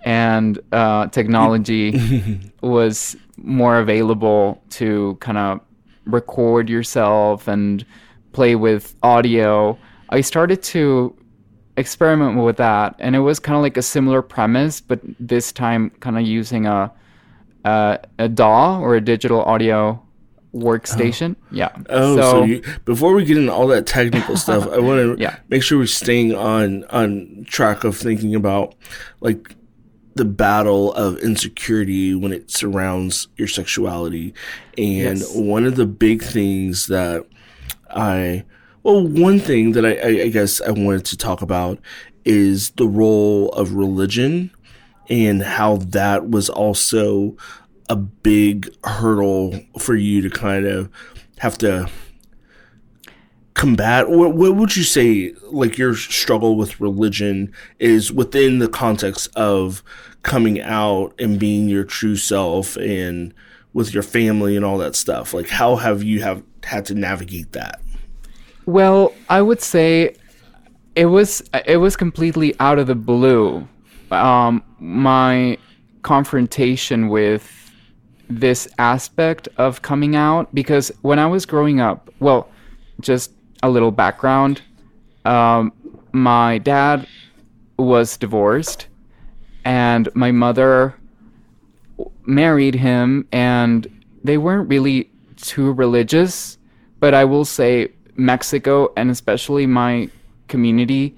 and 0.07 0.59
uh, 0.73 1.09
technology 1.09 2.41
was 2.63 3.17
more 3.37 3.79
available 3.81 4.63
to 4.71 5.19
kind 5.21 5.37
of 5.37 5.61
record 6.07 6.71
yourself 6.71 7.49
and 7.49 7.85
play 8.33 8.55
with 8.55 8.95
audio, 9.03 9.77
I 10.11 10.21
started 10.21 10.63
to 10.75 11.15
experiment 11.77 12.39
with 12.43 12.57
that. 12.59 12.95
And 13.01 13.17
it 13.17 13.19
was 13.19 13.41
kind 13.41 13.57
of 13.57 13.63
like 13.63 13.77
a 13.77 13.83
similar 13.83 14.23
premise, 14.23 14.81
but 14.81 15.01
this 15.19 15.51
time 15.51 15.91
kind 16.01 16.17
of 16.17 16.23
using 16.23 16.67
a, 16.67 16.93
a, 17.65 17.99
a 18.21 18.29
DAW 18.29 18.81
or 18.81 18.95
a 18.95 19.01
digital 19.01 19.43
audio 19.43 20.01
workstation. 20.55 21.35
Yeah. 21.51 21.71
Oh, 21.89 22.17
so, 22.17 22.45
you, 22.45 22.63
before 22.85 23.13
we 23.13 23.25
get 23.25 23.37
into 23.39 23.53
all 23.53 23.67
that 23.67 23.87
technical 23.87 24.37
stuff, 24.45 24.69
I 24.69 24.79
want 24.79 25.19
to 25.19 25.21
Yeah. 25.21 25.37
make 25.49 25.65
sure 25.65 25.79
we're 25.79 25.87
staying 25.87 26.33
on 26.35 26.85
on 26.85 27.45
track 27.49 27.83
of 27.85 27.97
thinking 27.97 28.35
about 28.37 28.75
like 29.21 29.55
the 30.17 30.25
battle 30.25 30.93
of 30.95 31.19
insecurity 31.19 32.15
when 32.15 32.33
it 32.33 32.51
surrounds 32.51 33.29
your 33.37 33.47
sexuality. 33.49 34.35
And 34.77 35.19
Yes. 35.21 35.35
one 35.37 35.65
of 35.67 35.77
the 35.77 35.87
big 35.87 36.23
things 36.23 36.87
that 36.87 37.25
I, 37.91 38.45
well, 38.83 39.07
one 39.07 39.39
thing 39.39 39.73
that 39.73 39.85
I, 39.87 39.95
I, 39.97 40.23
I 40.25 40.29
guess 40.29 40.61
I 40.61 40.71
wanted 40.71 41.05
to 41.07 41.17
talk 41.17 41.43
about 41.43 41.79
is 42.25 42.71
the 42.71 42.89
role 42.89 43.51
of 43.51 43.75
religion 43.75 44.51
and 45.09 45.43
how 45.43 45.77
that 45.77 46.29
was 46.31 46.49
also 46.49 47.37
a 47.89 47.95
big 47.97 48.69
hurdle 48.85 49.61
for 49.79 49.95
you 49.95 50.21
to 50.23 50.31
kind 50.31 50.67
of 50.67 50.89
have 51.39 51.57
to 51.59 51.89
combat 53.57 54.11
what, 54.11 54.35
what 54.35 54.55
would 54.55 54.77
you 54.77 54.83
say 54.83 55.33
like 55.51 55.79
your 55.79 55.95
struggle 55.95 56.57
with 56.57 56.79
religion 56.79 57.53
is 57.79 58.13
within 58.13 58.59
the 58.59 58.69
context 58.69 59.29
of 59.35 59.83
coming 60.23 60.61
out 60.61 61.15
and 61.19 61.39
being 61.41 61.69
your 61.69 61.85
true 61.85 62.17
self 62.17 62.77
and 62.77 63.33
with 63.73 63.95
your 63.95 64.03
family 64.03 64.57
and 64.57 64.65
all 64.65 64.77
that 64.77 64.95
stuff 64.95 65.33
like 65.33 65.49
how 65.49 65.77
have 65.77 66.03
you 66.03 66.21
have 66.21 66.43
had 66.63 66.85
to 66.85 66.95
navigate 66.95 67.53
that 67.53 67.81
Well, 68.67 69.15
I 69.31 69.43
would 69.43 69.63
say 69.63 70.17
it 70.97 71.07
was 71.07 71.43
it 71.67 71.77
was 71.77 71.97
completely 71.97 72.55
out 72.59 72.79
of 72.81 72.89
the 72.89 72.97
blue. 72.97 73.67
Um, 74.11 74.63
my 74.81 75.57
confrontation 76.03 77.09
with 77.09 77.53
this 78.29 78.69
aspect 78.79 79.49
of 79.57 79.83
coming 79.83 80.17
out 80.17 80.53
because 80.53 80.91
when 81.03 81.21
I 81.21 81.27
was 81.27 81.47
growing 81.47 81.81
up, 81.81 82.11
well, 82.19 82.49
just 83.01 83.31
a 83.63 83.71
little 83.71 83.91
background. 83.91 84.63
Um, 85.25 85.73
my 86.13 86.59
dad 86.59 87.07
was 87.79 88.17
divorced, 88.17 88.87
and 89.65 90.09
my 90.15 90.33
mother 90.33 90.95
married 92.25 92.75
him, 92.75 93.27
and 93.33 93.87
they 94.25 94.39
weren't 94.39 94.69
really 94.69 95.11
too 95.37 95.73
religious. 95.73 96.59
But 97.01 97.15
I 97.15 97.25
will 97.25 97.45
say 97.45 97.93
Mexico, 98.17 98.93
and 98.97 99.11
especially 99.11 99.67
my 99.67 100.09
community, 100.49 101.17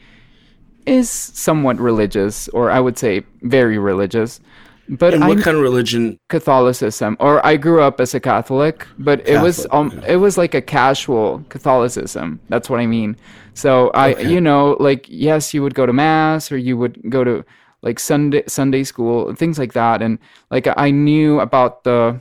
is 0.87 1.11
somewhat 1.11 1.79
religious, 1.79 2.49
or 2.49 2.71
I 2.71 2.81
would 2.81 2.99
say 2.99 3.25
very 3.43 3.79
religious. 3.79 4.41
But 4.89 5.13
and 5.15 5.23
I'm 5.23 5.29
what 5.31 5.43
kind 5.45 5.57
of 5.57 5.63
religion 5.63 6.19
Catholicism, 6.29 7.17
or 7.21 7.45
I 7.45 7.57
grew 7.57 7.83
up 7.83 8.01
as 8.01 8.15
a 8.15 8.21
Catholic, 8.21 8.87
but 8.99 9.21
it 9.29 9.41
was 9.43 9.67
Catholic, 9.67 9.75
um, 9.75 10.03
it 10.07 10.17
was 10.17 10.39
like 10.39 10.55
a 10.55 10.63
casual 10.63 11.45
Catholicism. 11.51 12.41
That's 12.49 12.71
what 12.71 12.81
I 12.81 12.87
mean. 12.87 13.17
So 13.55 13.91
I, 13.93 14.13
Okay. 14.13 14.33
you 14.33 14.41
know, 14.41 14.77
like 14.81 15.05
yes, 15.09 15.53
you 15.53 15.63
would 15.63 15.75
go 15.75 15.85
to 15.85 15.93
mass, 15.93 16.51
or 16.51 16.57
you 16.57 16.79
would 16.79 16.99
go 17.11 17.23
to 17.23 17.45
like 17.83 17.99
Sunday 18.01 18.43
Sunday 18.47 18.83
school, 18.85 19.29
and 19.29 19.39
things 19.39 19.59
like 19.59 19.75
that, 19.75 20.01
and 20.01 20.19
like 20.51 20.67
I 20.77 20.91
knew 20.91 21.41
about 21.41 21.85
the 21.85 22.21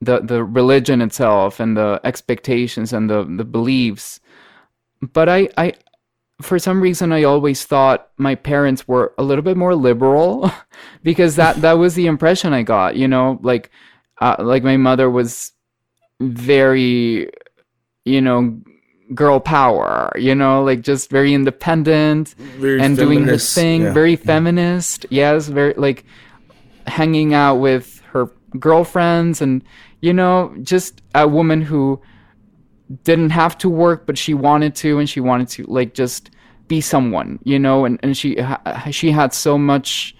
the 0.00 0.20
the 0.20 0.44
religion 0.44 1.00
itself 1.00 1.60
and 1.60 1.76
the 1.76 2.00
expectations 2.04 2.92
and 2.92 3.08
the 3.08 3.24
the 3.24 3.44
beliefs, 3.44 4.20
but 5.00 5.28
I 5.28 5.48
I 5.56 5.72
for 6.40 6.58
some 6.58 6.80
reason 6.80 7.12
I 7.12 7.24
always 7.24 7.64
thought 7.64 8.10
my 8.16 8.34
parents 8.34 8.86
were 8.86 9.12
a 9.18 9.22
little 9.22 9.42
bit 9.42 9.56
more 9.56 9.74
liberal 9.74 10.50
because 11.02 11.36
that 11.36 11.60
that 11.62 11.74
was 11.74 11.94
the 11.94 12.06
impression 12.06 12.52
I 12.52 12.62
got, 12.62 12.96
you 12.96 13.08
know, 13.08 13.38
like 13.42 13.70
uh, 14.20 14.36
like 14.38 14.62
my 14.62 14.76
mother 14.76 15.10
was 15.10 15.52
very 16.20 17.30
you 18.04 18.20
know 18.20 18.60
girl 19.14 19.40
power, 19.40 20.12
you 20.16 20.34
know, 20.34 20.62
like 20.62 20.82
just 20.82 21.10
very 21.10 21.34
independent 21.34 22.34
very 22.58 22.80
and 22.80 22.96
doing 22.96 23.24
her 23.24 23.38
thing, 23.38 23.82
yeah. 23.82 23.92
very 23.92 24.16
feminist. 24.16 25.06
Yes, 25.10 25.48
very 25.48 25.74
like 25.76 26.04
hanging 26.86 27.34
out 27.34 27.56
with 27.56 28.00
her 28.12 28.30
girlfriends 28.58 29.42
and 29.42 29.64
you 30.00 30.12
know, 30.12 30.54
just 30.62 31.02
a 31.16 31.26
woman 31.26 31.62
who 31.62 32.00
didn't 33.04 33.30
have 33.30 33.56
to 33.58 33.68
work 33.68 34.06
but 34.06 34.16
she 34.16 34.32
wanted 34.32 34.74
to 34.74 34.98
and 34.98 35.08
she 35.08 35.20
wanted 35.20 35.48
to 35.48 35.64
like 35.64 35.94
just 35.94 36.30
be 36.68 36.80
someone, 36.80 37.38
you 37.42 37.58
know, 37.58 37.84
and 37.84 37.98
and 38.02 38.16
she 38.16 38.36
she 38.90 39.10
had 39.10 39.32
so 39.32 39.58
much 39.58 40.14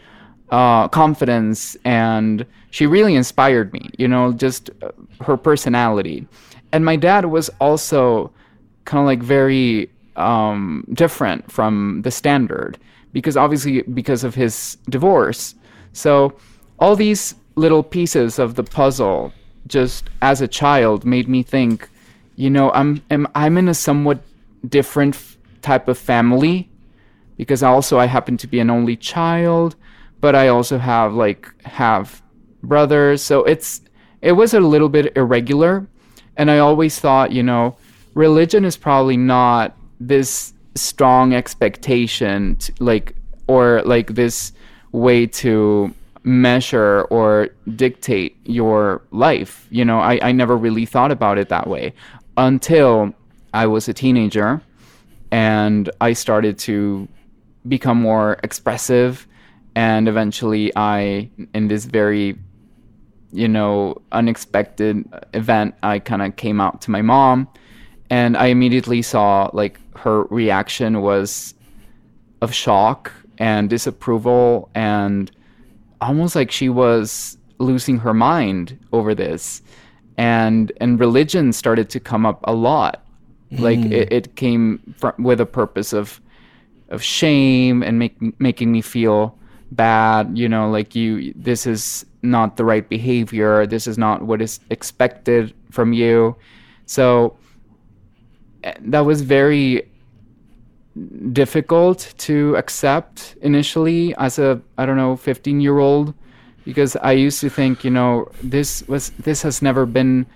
uh, 0.51 0.89
confidence, 0.89 1.77
and 1.85 2.45
she 2.71 2.87
really 2.87 3.15
inspired 3.15 3.73
me. 3.73 3.91
You 3.99 4.09
know, 4.09 4.33
just 4.33 4.71
uh, 4.83 4.91
her 5.21 5.37
personality. 5.37 6.27
And 6.73 6.85
my 6.85 6.97
dad 6.97 7.27
was 7.27 7.51
also 7.61 8.33
kind 8.85 9.01
of 9.01 9.07
like 9.07 9.23
very 9.23 9.91
um, 10.17 10.85
different 10.93 11.51
from 11.53 12.03
the 12.03 12.11
standard 12.11 12.79
because 13.13 13.37
obviously 13.37 13.83
because 13.83 14.25
of 14.25 14.35
his 14.35 14.77
divorce. 14.89 15.55
So 15.93 16.35
all 16.79 16.97
these 16.97 17.35
little 17.57 17.83
pieces 17.83 18.39
of 18.39 18.55
the 18.55 18.63
puzzle 18.63 19.33
just 19.67 20.05
as 20.23 20.41
a 20.41 20.49
child 20.49 21.05
made 21.05 21.29
me 21.29 21.43
think, 21.43 21.89
you 22.39 22.49
know, 22.49 22.71
I'm 22.71 23.03
I'm, 23.11 23.27
I'm 23.35 23.59
in 23.59 23.69
a 23.69 23.75
somewhat 23.75 24.21
different 24.67 25.17
f- 25.17 25.37
type 25.61 25.89
of 25.89 25.99
family 25.99 26.71
because 27.37 27.65
also 27.65 27.99
I 27.99 28.07
happen 28.07 28.37
to 28.37 28.47
be 28.47 28.61
an 28.61 28.71
only 28.71 28.97
child, 28.97 29.75
but 30.21 30.37
I 30.37 30.47
also 30.47 30.79
have 30.79 31.13
like 31.15 31.53
have 31.65 32.23
brothers, 32.63 33.23
so 33.23 33.43
it's 33.43 33.81
it 34.23 34.33
was 34.33 34.55
a 34.55 34.61
little 34.61 34.89
bit 34.89 35.17
irregular, 35.17 35.89
and 36.37 36.49
I 36.49 36.59
always 36.59 37.01
thought, 37.01 37.33
you 37.33 37.43
know, 37.43 37.77
religion 38.15 38.65
is 38.65 38.77
probably 38.77 39.17
not 39.17 39.77
this 39.99 40.55
strong 40.77 41.35
expectation 41.35 42.55
to, 42.55 42.73
like 42.79 43.17
or 43.49 43.83
like 43.85 44.15
this 44.15 44.53
way 44.93 45.27
to 45.27 45.93
measure 46.23 47.03
or 47.11 47.49
dictate 47.75 48.37
your 48.45 49.01
life. 49.11 49.67
You 49.71 49.85
know, 49.85 49.99
I, 49.99 50.21
I 50.23 50.33
never 50.33 50.57
really 50.57 50.85
thought 50.85 51.11
about 51.11 51.39
it 51.39 51.49
that 51.49 51.67
way 51.67 51.95
until 52.39 53.13
I 53.53 53.67
was 53.67 53.89
a 53.89 53.93
teenager 53.93 54.63
and 55.31 55.91
I 56.01 56.15
started 56.15 56.59
to 56.61 57.07
become 57.67 58.01
more 58.01 58.39
expressive. 58.43 59.27
And 59.75 60.09
eventually, 60.09 60.73
I, 60.75 61.29
in 61.53 61.69
this 61.69 61.85
very, 61.85 62.39
you 63.33 63.49
know, 63.49 64.01
unexpected 64.13 65.05
event, 65.35 65.75
I 65.83 65.99
kind 65.99 66.23
of 66.23 66.37
came 66.37 66.61
out 66.61 66.81
to 66.83 66.91
my 66.91 67.03
mom 67.03 67.49
and 68.09 68.37
I 68.37 68.47
immediately 68.47 69.03
saw 69.03 69.51
like 69.53 69.79
her 69.99 70.23
reaction 70.25 71.03
was 71.03 71.55
of 72.41 72.55
shock 72.55 73.13
and 73.39 73.69
disapproval 73.69 74.71
and 74.75 75.31
almost 76.01 76.35
like 76.35 76.51
she 76.51 76.69
was 76.69 77.37
losing 77.59 77.99
her 77.99 78.15
mind 78.15 78.79
over 78.93 79.15
this 79.15 79.63
and 80.19 80.73
and 80.81 81.01
religion 81.01 81.53
started 81.53 81.89
to 81.89 82.01
come 82.01 82.27
up 82.27 82.41
a 82.45 82.53
lot 82.53 83.07
mm. 83.51 83.61
like 83.61 83.79
it, 83.79 84.13
it 84.13 84.37
came 84.37 84.95
from, 84.99 85.15
with 85.19 85.41
a 85.41 85.47
purpose 85.47 85.93
of 85.95 86.21
of 86.91 87.03
shame 87.03 87.83
and 87.83 87.99
make, 87.99 88.17
making 88.41 88.73
me 88.73 88.83
feel 88.83 89.39
bad 89.71 90.37
you 90.37 90.49
know 90.49 90.69
like 90.69 90.95
you 90.95 91.33
this 91.37 91.67
is 91.67 92.05
not 92.23 92.57
the 92.57 92.65
right 92.65 92.89
behavior 92.89 93.67
this 93.67 93.87
is 93.87 93.97
not 93.97 94.23
what 94.23 94.43
is 94.43 94.61
expected 94.71 95.55
from 95.71 95.93
you 95.93 96.35
so 96.87 97.37
eh, 98.65 98.75
that 98.81 99.01
was 99.01 99.23
very 99.23 99.89
difficult 101.33 102.13
to 102.19 102.57
accept 102.57 103.37
initially 103.43 104.15
as 104.17 104.39
a 104.39 104.61
I 104.79 104.85
don't 104.87 104.97
know 104.97 105.17
15 105.17 105.61
year 105.61 105.79
old 105.79 106.13
because 106.69 106.97
I 106.97 107.13
used 107.13 107.41
to 107.41 107.49
think 107.49 107.83
you 107.83 107.91
know 107.91 108.31
this 108.43 108.87
was 108.89 109.09
this 109.29 109.41
has 109.41 109.63
never 109.63 109.87
been 109.87 110.27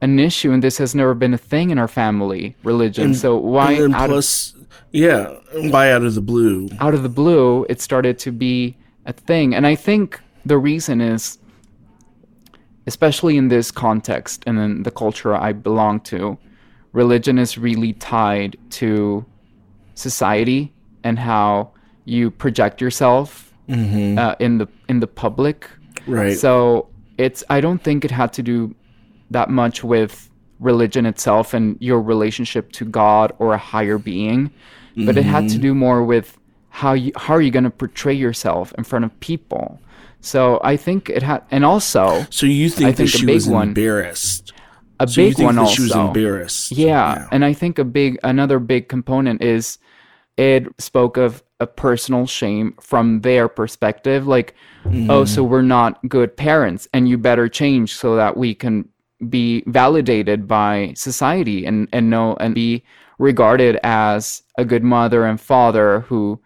an 0.00 0.20
issue 0.20 0.52
and 0.52 0.62
this 0.62 0.78
has 0.78 0.94
never 0.94 1.12
been 1.12 1.34
a 1.34 1.38
thing 1.38 1.70
in 1.70 1.78
our 1.78 1.88
family 1.88 2.54
religion. 2.62 3.06
And, 3.06 3.16
so 3.16 3.36
why 3.36 3.72
and 3.72 3.92
plus 3.92 4.54
of, 4.54 4.68
yeah 4.92 5.34
why 5.72 5.90
out 5.90 6.04
of 6.04 6.14
the 6.14 6.20
blue? 6.20 6.68
Out 6.78 6.94
of 6.94 7.02
the 7.02 7.08
blue 7.08 7.66
it 7.68 7.80
started 7.80 8.16
to 8.20 8.30
be 8.30 8.76
a 9.06 9.12
thing. 9.12 9.56
And 9.56 9.66
I 9.66 9.74
think 9.74 10.20
the 10.46 10.56
reason 10.56 11.00
is 11.00 11.38
especially 12.86 13.36
in 13.36 13.48
this 13.48 13.72
context 13.72 14.44
and 14.46 14.60
in 14.60 14.84
the 14.84 14.92
culture 14.92 15.34
I 15.34 15.52
belong 15.52 15.98
to 16.12 16.38
religion 16.92 17.40
is 17.40 17.58
really 17.58 17.94
tied 17.94 18.56
to 18.82 19.24
society 19.94 20.72
and 21.02 21.18
how 21.18 21.72
you 22.04 22.30
project 22.30 22.80
yourself 22.80 23.51
mm-hmm. 23.72 24.18
uh, 24.18 24.34
in 24.38 24.58
the 24.58 24.68
in 24.88 25.00
the 25.00 25.06
public. 25.06 25.68
Right. 26.06 26.36
So 26.36 26.88
it's 27.18 27.44
I 27.50 27.60
don't 27.60 27.82
think 27.82 28.04
it 28.04 28.10
had 28.10 28.32
to 28.34 28.42
do 28.42 28.74
that 29.30 29.50
much 29.50 29.82
with 29.82 30.30
religion 30.60 31.06
itself 31.06 31.54
and 31.54 31.76
your 31.80 32.00
relationship 32.00 32.72
to 32.72 32.84
God 32.84 33.32
or 33.38 33.52
a 33.54 33.58
higher 33.58 33.98
being, 33.98 34.48
mm-hmm. 34.48 35.06
but 35.06 35.16
it 35.16 35.24
had 35.24 35.48
to 35.48 35.54
mm-hmm. 35.54 35.62
do 35.62 35.74
more 35.74 36.04
with 36.04 36.38
how 36.70 36.92
you 36.92 37.12
how 37.16 37.34
are 37.34 37.42
you 37.42 37.50
going 37.50 37.64
to 37.64 37.70
portray 37.70 38.14
yourself 38.14 38.72
in 38.78 38.84
front 38.84 39.04
of 39.04 39.18
people. 39.20 39.80
So 40.20 40.60
I 40.62 40.76
think 40.76 41.10
it 41.10 41.22
had, 41.22 41.42
and 41.50 41.64
also. 41.64 42.26
So 42.30 42.46
you 42.46 42.70
think 42.70 42.88
I 42.88 42.92
think 42.92 43.10
that 43.10 43.18
she 43.18 43.26
was 43.26 43.48
one, 43.48 43.68
embarrassed? 43.68 44.52
A 45.00 45.08
so 45.08 45.16
big 45.16 45.38
one 45.40 45.58
also. 45.58 45.74
She 45.74 45.82
was 45.82 45.94
embarrassed. 45.94 46.70
Yeah, 46.70 46.86
yeah, 46.86 47.28
and 47.32 47.44
I 47.44 47.52
think 47.52 47.78
a 47.78 47.84
big 47.84 48.18
another 48.22 48.60
big 48.60 48.88
component 48.88 49.42
is 49.42 49.78
it 50.36 50.66
spoke 50.78 51.16
of 51.16 51.42
a 51.60 51.66
personal 51.66 52.26
shame 52.26 52.74
from 52.80 53.20
their 53.20 53.48
perspective 53.48 54.26
like 54.26 54.54
mm. 54.84 55.08
oh 55.10 55.24
so 55.24 55.44
we're 55.44 55.62
not 55.62 56.00
good 56.08 56.36
parents 56.36 56.88
and 56.92 57.08
you 57.08 57.16
better 57.16 57.48
change 57.48 57.94
so 57.94 58.16
that 58.16 58.36
we 58.36 58.54
can 58.54 58.88
be 59.28 59.62
validated 59.66 60.48
by 60.48 60.92
society 60.96 61.64
and 61.64 61.88
and 61.92 62.10
know 62.10 62.36
and 62.40 62.54
be 62.54 62.82
regarded 63.18 63.78
as 63.84 64.42
a 64.58 64.64
good 64.64 64.82
mother 64.82 65.24
and 65.24 65.40
father 65.40 66.00
who 66.00 66.40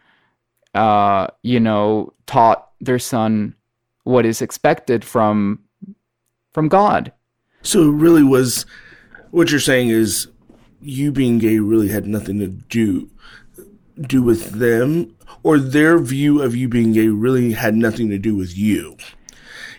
uh 0.74 1.26
you 1.42 1.58
know 1.58 2.12
taught 2.26 2.70
their 2.80 2.98
son 2.98 3.54
what 4.04 4.26
is 4.26 4.42
expected 4.42 5.04
from 5.04 5.58
from 6.52 6.68
God 6.68 7.12
so 7.62 7.82
it 7.88 7.92
really 7.92 8.22
was 8.22 8.66
what 9.30 9.50
you're 9.50 9.60
saying 9.60 9.88
is 9.88 10.28
you 10.82 11.10
being 11.10 11.38
gay 11.38 11.58
really 11.58 11.88
had 11.88 12.06
nothing 12.06 12.38
to 12.40 12.48
do 12.48 13.10
do 14.00 14.22
with 14.22 14.52
them 14.52 15.14
or 15.42 15.58
their 15.58 15.98
view 15.98 16.42
of 16.42 16.54
you 16.54 16.68
being 16.68 16.92
gay 16.92 17.08
really 17.08 17.52
had 17.52 17.74
nothing 17.74 18.08
to 18.10 18.18
do 18.18 18.34
with 18.34 18.56
you. 18.56 18.96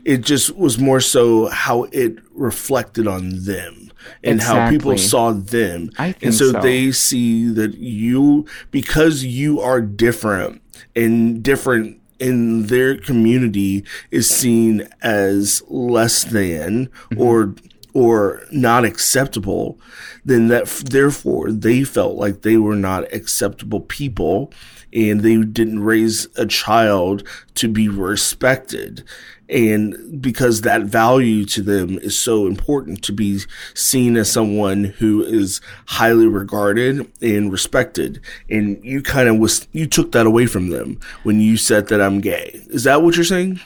It 0.05 0.19
just 0.19 0.55
was 0.55 0.77
more 0.77 1.01
so 1.01 1.47
how 1.47 1.83
it 1.91 2.17
reflected 2.33 3.07
on 3.07 3.43
them 3.43 3.91
and 4.23 4.35
exactly. 4.35 4.59
how 4.59 4.69
people 4.69 4.97
saw 4.97 5.31
them. 5.33 5.91
and 5.97 6.33
so, 6.33 6.51
so 6.51 6.61
they 6.61 6.91
see 6.91 7.49
that 7.49 7.75
you, 7.75 8.45
because 8.71 9.23
you 9.23 9.59
are 9.59 9.81
different 9.81 10.61
and 10.95 11.43
different 11.43 11.99
in 12.19 12.67
their 12.67 12.97
community 12.97 13.83
is 14.09 14.29
seen 14.29 14.87
as 15.01 15.61
less 15.67 16.23
than 16.23 16.87
mm-hmm. 16.87 17.21
or 17.21 17.53
or 17.97 18.43
not 18.51 18.85
acceptable, 18.85 19.79
then 20.23 20.49
that 20.49 20.67
therefore 20.85 21.51
they 21.51 21.83
felt 21.83 22.15
like 22.15 22.43
they 22.43 22.55
were 22.55 22.75
not 22.75 23.11
acceptable 23.11 23.79
people 23.79 24.53
and 24.93 25.21
they 25.21 25.35
didn't 25.37 25.79
raise 25.79 26.27
a 26.37 26.45
child 26.45 27.27
to 27.55 27.67
be 27.67 27.89
respected. 27.89 29.03
And 29.49 30.21
because 30.21 30.61
that 30.61 30.83
value 30.83 31.43
to 31.45 31.63
them 31.63 31.97
is 31.97 32.15
so 32.15 32.45
important 32.45 33.03
to 33.05 33.11
be 33.11 33.39
seen 33.73 34.15
as 34.15 34.31
someone 34.31 34.83
who 34.83 35.23
is 35.23 35.59
highly 35.87 36.27
regarded 36.27 37.11
and 37.19 37.51
respected. 37.51 38.21
And 38.47 38.79
you 38.83 39.01
kind 39.01 39.27
of 39.27 39.39
was, 39.39 39.67
you 39.71 39.87
took 39.87 40.11
that 40.11 40.27
away 40.27 40.45
from 40.45 40.69
them 40.69 40.99
when 41.23 41.41
you 41.41 41.57
said 41.57 41.87
that 41.87 41.99
I'm 41.99 42.21
gay. 42.21 42.61
Is 42.67 42.83
that 42.83 43.01
what 43.01 43.15
you're 43.15 43.25
saying? 43.25 43.59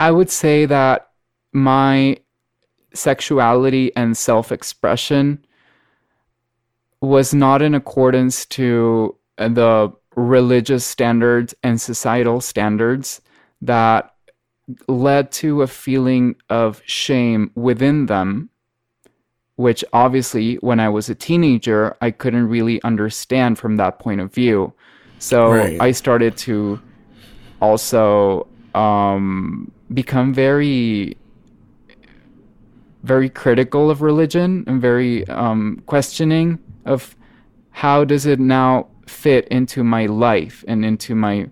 I 0.00 0.10
would 0.10 0.30
say 0.30 0.66
that 0.66 1.10
my 1.52 2.16
sexuality 2.94 3.94
and 3.96 4.16
self 4.16 4.52
expression 4.52 5.44
was 7.00 7.34
not 7.34 7.62
in 7.62 7.74
accordance 7.74 8.46
to 8.46 9.16
the 9.36 9.92
religious 10.14 10.84
standards 10.84 11.54
and 11.62 11.80
societal 11.80 12.40
standards 12.40 13.20
that 13.60 14.14
led 14.88 15.32
to 15.32 15.62
a 15.62 15.66
feeling 15.66 16.36
of 16.48 16.80
shame 16.86 17.50
within 17.54 18.06
them, 18.06 18.50
which 19.56 19.84
obviously, 19.92 20.56
when 20.56 20.78
I 20.80 20.88
was 20.88 21.08
a 21.08 21.14
teenager, 21.14 21.96
I 22.00 22.10
couldn't 22.10 22.48
really 22.48 22.82
understand 22.82 23.58
from 23.58 23.76
that 23.76 23.98
point 23.98 24.20
of 24.20 24.32
view. 24.32 24.72
So 25.18 25.52
right. 25.52 25.80
I 25.80 25.92
started 25.92 26.36
to 26.38 26.80
also 27.60 28.46
um, 28.74 29.70
become 29.92 30.34
very 30.34 31.16
very 33.02 33.28
critical 33.28 33.90
of 33.90 34.02
religion 34.02 34.64
and 34.66 34.80
very 34.80 35.26
um, 35.28 35.82
questioning 35.86 36.58
of 36.84 37.16
how 37.70 38.04
does 38.04 38.26
it 38.26 38.38
now 38.38 38.86
fit 39.06 39.46
into 39.48 39.82
my 39.82 40.06
life 40.06 40.64
and 40.68 40.84
into 40.84 41.14
my 41.14 41.48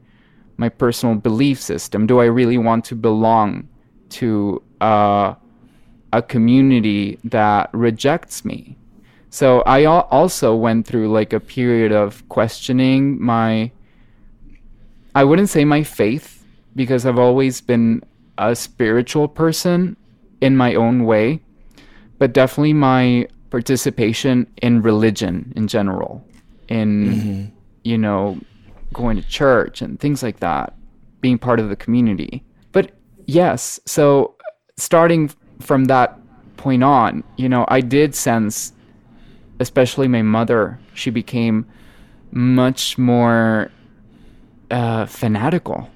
my 0.56 0.68
personal 0.68 1.14
belief 1.14 1.60
system? 1.60 2.06
Do 2.06 2.20
i 2.20 2.26
really 2.26 2.58
want 2.58 2.84
to 2.86 2.94
belong 2.94 3.68
to 4.10 4.62
uh, 4.80 5.34
a 6.12 6.22
community 6.22 7.18
that 7.24 7.70
rejects 7.72 8.44
me? 8.44 8.76
So 9.30 9.60
i 9.62 9.84
al- 9.84 10.08
also 10.10 10.54
went 10.54 10.86
through 10.86 11.10
like 11.10 11.32
a 11.32 11.40
period 11.40 11.92
of 11.92 12.28
questioning 12.28 13.22
my 13.22 13.72
i 15.14 15.24
wouldn't 15.24 15.48
say 15.48 15.64
my 15.64 15.82
faith 15.82 16.40
because 16.76 17.04
I've 17.06 17.18
always 17.18 17.60
been 17.60 18.02
a 18.38 18.54
spiritual 18.54 19.28
person 19.28 19.96
in 20.40 20.56
my 20.56 20.74
own 20.74 21.04
way, 21.04 21.40
but 22.18 22.32
definitely 22.32 22.72
my 22.72 23.28
participation 23.50 24.46
in 24.62 24.82
religion 24.82 25.52
in 25.56 25.66
general, 25.68 26.24
in, 26.68 27.52
you 27.84 27.98
know, 27.98 28.38
going 28.92 29.16
to 29.16 29.28
church 29.28 29.82
and 29.82 29.98
things 30.00 30.22
like 30.22 30.40
that, 30.40 30.74
being 31.20 31.38
part 31.38 31.60
of 31.60 31.68
the 31.68 31.76
community. 31.76 32.42
But 32.72 32.92
yes, 33.26 33.80
so 33.86 34.34
starting 34.76 35.30
from 35.60 35.86
that 35.86 36.18
point 36.56 36.82
on, 36.84 37.24
you 37.36 37.48
know, 37.48 37.64
I 37.68 37.80
did 37.80 38.14
sense, 38.14 38.72
especially 39.58 40.08
my 40.08 40.22
mother, 40.22 40.78
she 40.94 41.10
became 41.10 41.66
much 42.32 42.96
more 42.98 43.70
uh, 44.70 45.06
fanatical. 45.06 45.88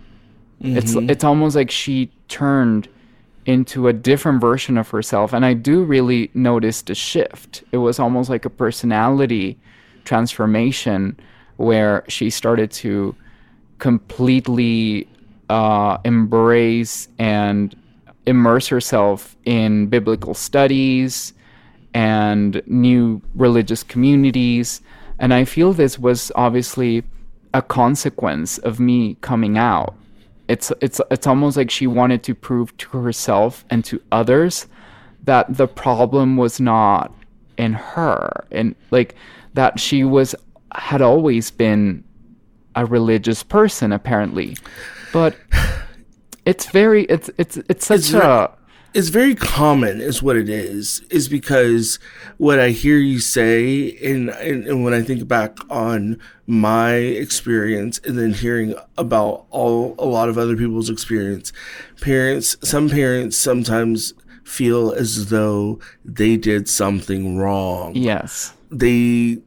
It's 0.61 0.95
it's 0.95 1.25
almost 1.25 1.57
like 1.57 1.71
she 1.71 2.11
turned 2.29 2.89
into 3.47 3.89
a 3.89 3.93
different 3.93 4.41
version 4.41 4.79
of 4.79 4.89
herself, 4.91 5.33
and 5.33 5.45
I 5.45 5.55
do 5.55 5.85
really 5.85 6.31
notice 6.35 6.83
the 6.83 6.95
shift. 6.95 7.63
It 7.73 7.79
was 7.79 7.99
almost 7.99 8.31
like 8.31 8.45
a 8.45 8.51
personality 8.51 9.59
transformation 10.05 11.19
where 11.57 12.05
she 12.09 12.31
started 12.31 12.71
to 12.71 13.15
completely 13.79 15.09
uh, 15.49 15.99
embrace 16.05 17.09
and 17.19 17.77
immerse 18.27 18.69
herself 18.69 19.37
in 19.45 19.87
biblical 19.87 20.35
studies 20.35 21.35
and 21.93 22.63
new 22.67 23.21
religious 23.35 23.83
communities. 23.83 24.81
And 25.19 25.33
I 25.33 25.45
feel 25.45 25.73
this 25.73 25.99
was 25.99 26.33
obviously 26.35 27.05
a 27.53 27.63
consequence 27.63 28.59
of 28.59 28.81
me 28.81 29.17
coming 29.21 29.57
out. 29.57 29.95
It's 30.49 30.73
it's 30.81 31.01
it's 31.11 31.27
almost 31.27 31.57
like 31.57 31.71
she 31.71 31.87
wanted 31.87 32.23
to 32.25 32.35
prove 32.35 32.77
to 32.79 32.99
herself 32.99 33.65
and 33.71 33.85
to 33.87 34.01
others 34.13 34.67
that 35.25 35.57
the 35.57 35.67
problem 35.67 36.37
was 36.37 36.61
not 36.61 37.13
in 37.57 37.73
her 37.73 38.45
and 38.51 38.75
like 38.91 39.15
that 39.55 39.81
she 39.81 40.05
was 40.05 40.35
had 40.75 41.01
always 41.01 41.51
been 41.51 42.05
a 42.77 42.85
religious 42.85 43.43
person 43.43 43.93
apparently. 43.93 44.57
But 45.13 45.37
it's 46.45 46.67
very 46.67 47.05
it's 47.05 47.31
it's 47.39 47.57
it's 47.69 47.87
such 47.87 48.07
very- 48.09 48.25
a 48.25 48.51
it's 48.95 49.09
very 49.09 49.35
common 49.35 50.01
is 50.01 50.23
what 50.23 50.37
it 50.37 50.49
is 50.49 51.01
is 51.11 51.29
because 51.29 51.99
what 52.39 52.59
i 52.59 52.71
hear 52.71 52.97
you 52.97 53.19
say 53.19 53.97
and, 54.03 54.31
and 54.31 54.67
and 54.67 54.85
when 54.85 54.95
i 54.95 55.03
think 55.03 55.27
back 55.27 55.59
on 55.69 56.19
my 56.47 56.95
experience 56.95 58.01
and 58.05 58.17
then 58.17 58.33
hearing 58.33 58.75
about 58.97 59.47
all 59.51 59.95
a 59.99 60.07
lot 60.07 60.29
of 60.29 60.39
other 60.39 60.57
people's 60.57 60.89
experience 60.89 61.53
parents 62.01 62.57
some 62.63 62.89
parents 62.89 63.37
sometimes 63.37 64.15
feel 64.45 64.93
as 64.93 65.29
though 65.31 65.79
they 66.05 66.37
did 66.37 66.69
something 66.69 67.37
wrong 67.37 67.95
yes. 67.97 68.53
they 68.71 69.39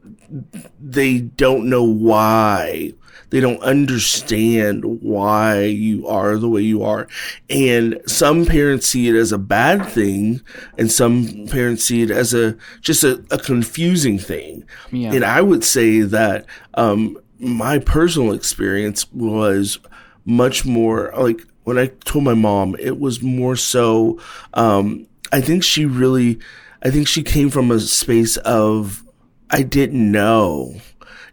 they 0.78 1.20
don't 1.20 1.68
know 1.68 1.82
why 1.82 2.92
they 3.30 3.40
don't 3.40 3.60
understand 3.62 4.84
why 5.02 5.62
you 5.64 6.06
are 6.08 6.36
the 6.38 6.48
way 6.48 6.62
you 6.62 6.82
are 6.82 7.06
and 7.50 8.00
some 8.06 8.46
parents 8.46 8.86
see 8.86 9.08
it 9.08 9.14
as 9.14 9.32
a 9.32 9.38
bad 9.38 9.84
thing 9.86 10.40
and 10.78 10.90
some 10.90 11.46
parents 11.48 11.84
see 11.84 12.02
it 12.02 12.10
as 12.10 12.32
a 12.34 12.56
just 12.80 13.04
a, 13.04 13.22
a 13.30 13.38
confusing 13.38 14.18
thing 14.18 14.64
Yeah. 14.90 15.12
and 15.12 15.24
i 15.24 15.40
would 15.42 15.64
say 15.64 16.00
that 16.00 16.46
um 16.74 17.18
my 17.38 17.78
personal 17.78 18.32
experience 18.32 19.10
was 19.12 19.78
much 20.24 20.64
more 20.64 21.12
like 21.16 21.40
when 21.64 21.78
i 21.78 21.86
told 22.04 22.24
my 22.24 22.34
mom 22.34 22.76
it 22.78 22.98
was 22.98 23.22
more 23.22 23.56
so 23.56 24.18
um 24.54 25.06
i 25.32 25.40
think 25.40 25.62
she 25.62 25.84
really 25.84 26.38
i 26.82 26.90
think 26.90 27.06
she 27.08 27.22
came 27.22 27.50
from 27.50 27.70
a 27.70 27.78
space 27.80 28.36
of 28.38 29.04
I 29.50 29.62
didn't 29.62 30.12
know. 30.12 30.74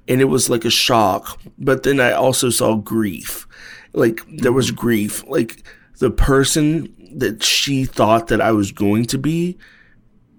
And 0.07 0.21
it 0.21 0.25
was 0.25 0.49
like 0.49 0.65
a 0.65 0.69
shock. 0.69 1.39
But 1.57 1.83
then 1.83 1.99
I 1.99 2.11
also 2.11 2.49
saw 2.49 2.75
grief. 2.75 3.47
Like 3.93 4.21
there 4.27 4.51
was 4.51 4.71
grief. 4.71 5.23
Like 5.27 5.63
the 5.99 6.11
person 6.11 6.93
that 7.15 7.43
she 7.43 7.85
thought 7.85 8.27
that 8.27 8.41
I 8.41 8.51
was 8.51 8.71
going 8.71 9.05
to 9.05 9.17
be 9.17 9.57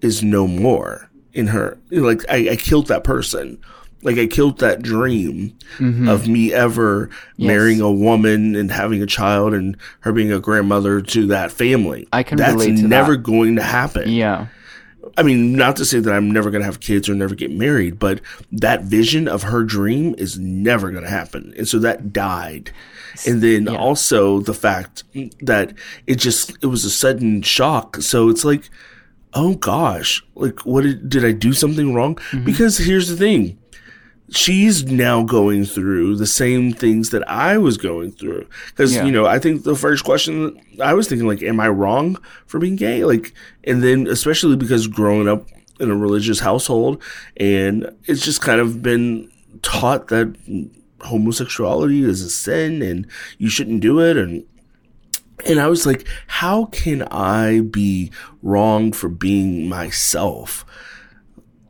is 0.02 0.22
no 0.22 0.46
more 0.46 1.10
in 1.32 1.48
her. 1.48 1.78
Like 1.90 2.22
I, 2.28 2.50
I 2.50 2.56
killed 2.56 2.88
that 2.88 3.04
person. 3.04 3.58
Like 4.02 4.18
I 4.18 4.26
killed 4.26 4.58
that 4.58 4.82
dream 4.82 5.56
mm-hmm. 5.78 6.08
of 6.08 6.28
me 6.28 6.52
ever 6.52 7.10
marrying 7.38 7.80
a 7.80 7.90
woman 7.90 8.54
and 8.54 8.70
having 8.70 9.02
a 9.02 9.06
child 9.06 9.52
and 9.52 9.76
her 10.00 10.12
being 10.12 10.32
a 10.32 10.38
grandmother 10.38 11.00
to 11.00 11.26
that 11.28 11.50
family. 11.50 12.06
I 12.12 12.22
can 12.22 12.36
That's 12.38 12.52
relate 12.52 12.76
to 12.76 12.86
never 12.86 13.16
that. 13.16 13.22
going 13.22 13.56
to 13.56 13.62
happen. 13.62 14.10
Yeah. 14.10 14.46
I 15.16 15.22
mean, 15.22 15.54
not 15.56 15.76
to 15.76 15.84
say 15.84 15.98
that 16.00 16.12
I'm 16.12 16.30
never 16.30 16.50
going 16.50 16.60
to 16.60 16.66
have 16.66 16.80
kids 16.80 17.08
or 17.08 17.14
never 17.14 17.34
get 17.34 17.50
married, 17.50 17.98
but 17.98 18.20
that 18.52 18.82
vision 18.84 19.28
of 19.28 19.42
her 19.44 19.64
dream 19.64 20.14
is 20.18 20.38
never 20.38 20.90
going 20.90 21.04
to 21.04 21.10
happen. 21.10 21.52
And 21.56 21.68
so 21.68 21.78
that 21.80 22.12
died. 22.12 22.70
And 23.26 23.42
then 23.42 23.64
Yeah. 23.64 23.76
also 23.76 24.40
the 24.40 24.54
fact 24.54 25.04
that 25.40 25.72
it 26.06 26.16
just, 26.16 26.50
it 26.62 26.66
was 26.66 26.84
a 26.84 26.90
sudden 26.90 27.42
shock. 27.42 27.96
So 28.02 28.28
it's 28.28 28.44
like, 28.44 28.68
oh 29.34 29.54
gosh, 29.54 30.22
like 30.34 30.60
what 30.66 30.82
did, 30.82 31.08
did 31.08 31.24
I 31.24 31.32
do 31.32 31.52
something 31.52 31.94
wrong? 31.94 32.16
Mm-hmm. 32.16 32.44
Because 32.44 32.78
here's 32.78 33.08
the 33.08 33.16
thing. 33.16 33.58
She's 34.30 34.84
now 34.84 35.22
going 35.22 35.64
through 35.64 36.16
the 36.16 36.26
same 36.26 36.72
things 36.72 37.10
that 37.10 37.28
I 37.30 37.58
was 37.58 37.76
going 37.76 38.10
through. 38.12 38.46
Cause, 38.74 38.94
Yeah. 38.94 39.04
you 39.04 39.12
know, 39.12 39.24
I 39.26 39.38
think 39.38 39.62
the 39.62 39.76
first 39.76 40.04
question 40.04 40.60
I 40.82 40.94
was 40.94 41.08
thinking, 41.08 41.28
like, 41.28 41.42
am 41.42 41.60
I 41.60 41.68
wrong 41.68 42.18
for 42.46 42.58
being 42.58 42.74
gay? 42.76 43.04
Like, 43.04 43.32
and 43.64 43.82
then 43.84 44.06
especially 44.08 44.56
because 44.56 44.88
growing 44.88 45.28
up 45.28 45.46
in 45.78 45.90
a 45.90 45.96
religious 45.96 46.40
household 46.40 47.00
and 47.36 47.88
it's 48.06 48.24
just 48.24 48.40
kind 48.40 48.60
of 48.60 48.82
been 48.82 49.30
taught 49.62 50.08
that 50.08 50.34
homosexuality 51.02 52.02
is 52.02 52.22
a 52.22 52.30
sin 52.30 52.82
and 52.82 53.06
you 53.38 53.48
shouldn't 53.48 53.80
do 53.80 54.00
it. 54.00 54.16
And, 54.16 54.44
and 55.46 55.60
I 55.60 55.68
was 55.68 55.86
like, 55.86 56.06
how 56.26 56.64
can 56.66 57.02
I 57.12 57.60
be 57.60 58.10
wrong 58.42 58.90
for 58.92 59.08
being 59.08 59.68
myself? 59.68 60.64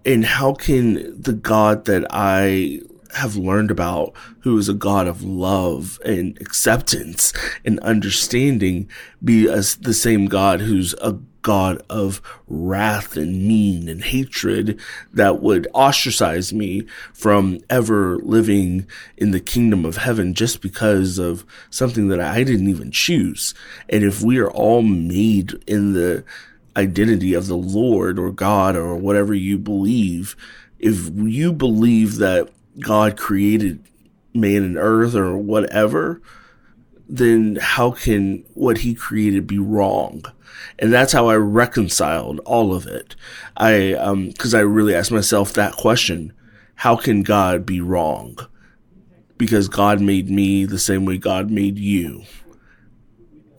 And 0.06 0.24
how 0.24 0.54
can 0.54 1.20
the 1.20 1.32
God 1.32 1.84
that 1.86 2.06
I 2.10 2.80
have 3.14 3.36
learned 3.36 3.70
about, 3.70 4.12
who 4.40 4.56
is 4.56 4.68
a 4.68 4.74
God 4.74 5.08
of 5.08 5.22
love 5.22 5.98
and 6.04 6.40
acceptance 6.40 7.32
and 7.64 7.80
understanding, 7.80 8.88
be 9.24 9.48
as 9.48 9.76
the 9.76 9.94
same 9.94 10.26
God 10.26 10.60
who's 10.60 10.94
a 11.02 11.18
God 11.42 11.80
of 11.88 12.20
wrath 12.48 13.16
and 13.16 13.46
mean 13.46 13.88
and 13.88 14.02
hatred 14.02 14.80
that 15.12 15.40
would 15.40 15.68
ostracize 15.74 16.52
me 16.52 16.84
from 17.12 17.60
ever 17.70 18.18
living 18.18 18.86
in 19.16 19.30
the 19.30 19.38
kingdom 19.40 19.84
of 19.84 19.98
heaven 19.98 20.34
just 20.34 20.60
because 20.60 21.18
of 21.18 21.46
something 21.70 22.08
that 22.08 22.20
I 22.20 22.42
didn't 22.42 22.68
even 22.68 22.90
choose. 22.90 23.54
And 23.88 24.02
if 24.02 24.22
we 24.22 24.38
are 24.38 24.50
all 24.50 24.82
made 24.82 25.52
in 25.68 25.92
the 25.92 26.24
identity 26.76 27.34
of 27.34 27.46
the 27.46 27.56
Lord 27.56 28.18
or 28.18 28.30
God 28.30 28.76
or 28.76 28.96
whatever 28.96 29.34
you 29.34 29.58
believe, 29.58 30.36
if 30.78 31.10
you 31.14 31.52
believe 31.52 32.16
that 32.18 32.50
God 32.80 33.16
created 33.16 33.82
man 34.34 34.62
and 34.62 34.76
earth 34.76 35.14
or 35.14 35.36
whatever, 35.38 36.20
then 37.08 37.56
how 37.60 37.92
can 37.92 38.44
what 38.54 38.78
he 38.78 38.94
created 38.94 39.46
be 39.46 39.58
wrong? 39.58 40.24
And 40.78 40.92
that's 40.92 41.12
how 41.12 41.28
I 41.28 41.36
reconciled 41.36 42.40
all 42.40 42.74
of 42.74 42.86
it. 42.86 43.16
I, 43.56 43.94
um, 43.94 44.32
cause 44.32 44.54
I 44.54 44.60
really 44.60 44.94
asked 44.94 45.12
myself 45.12 45.52
that 45.54 45.76
question. 45.76 46.32
How 46.76 46.96
can 46.96 47.22
God 47.22 47.64
be 47.64 47.80
wrong? 47.80 48.38
Because 49.38 49.68
God 49.68 50.00
made 50.00 50.28
me 50.28 50.64
the 50.64 50.78
same 50.78 51.04
way 51.04 51.16
God 51.16 51.50
made 51.50 51.78
you. 51.78 52.24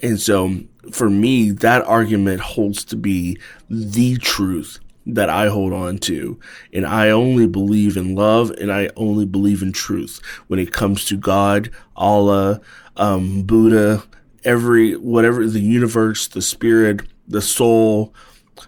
And 0.02 0.20
so 0.20 0.62
for 0.92 1.10
me, 1.10 1.52
that 1.52 1.86
argument 1.86 2.42
holds 2.42 2.84
to 2.86 2.96
be 2.96 3.38
the 3.70 4.18
truth 4.18 4.80
that 5.06 5.30
I 5.30 5.48
hold 5.48 5.74
on 5.74 5.98
to. 6.00 6.40
And 6.74 6.86
I 6.86 7.10
only 7.10 7.48
believe 7.48 7.96
in 7.96 8.16
love 8.16 8.52
and 8.52 8.72
I 8.72 8.90
only 8.96 9.26
believe 9.26 9.62
in 9.62 9.72
truth 9.72 10.22
when 10.48 10.60
it 10.60 10.74
comes 10.74 11.06
to 11.06 11.18
God, 11.18 11.72
Allah, 11.96 12.62
um, 12.98 13.44
Buddha, 13.44 14.04
every, 14.44 14.96
whatever 14.98 15.48
the 15.48 15.62
universe, 15.62 16.28
the 16.28 16.42
spirit, 16.42 17.02
the 17.28 17.42
soul, 17.42 18.14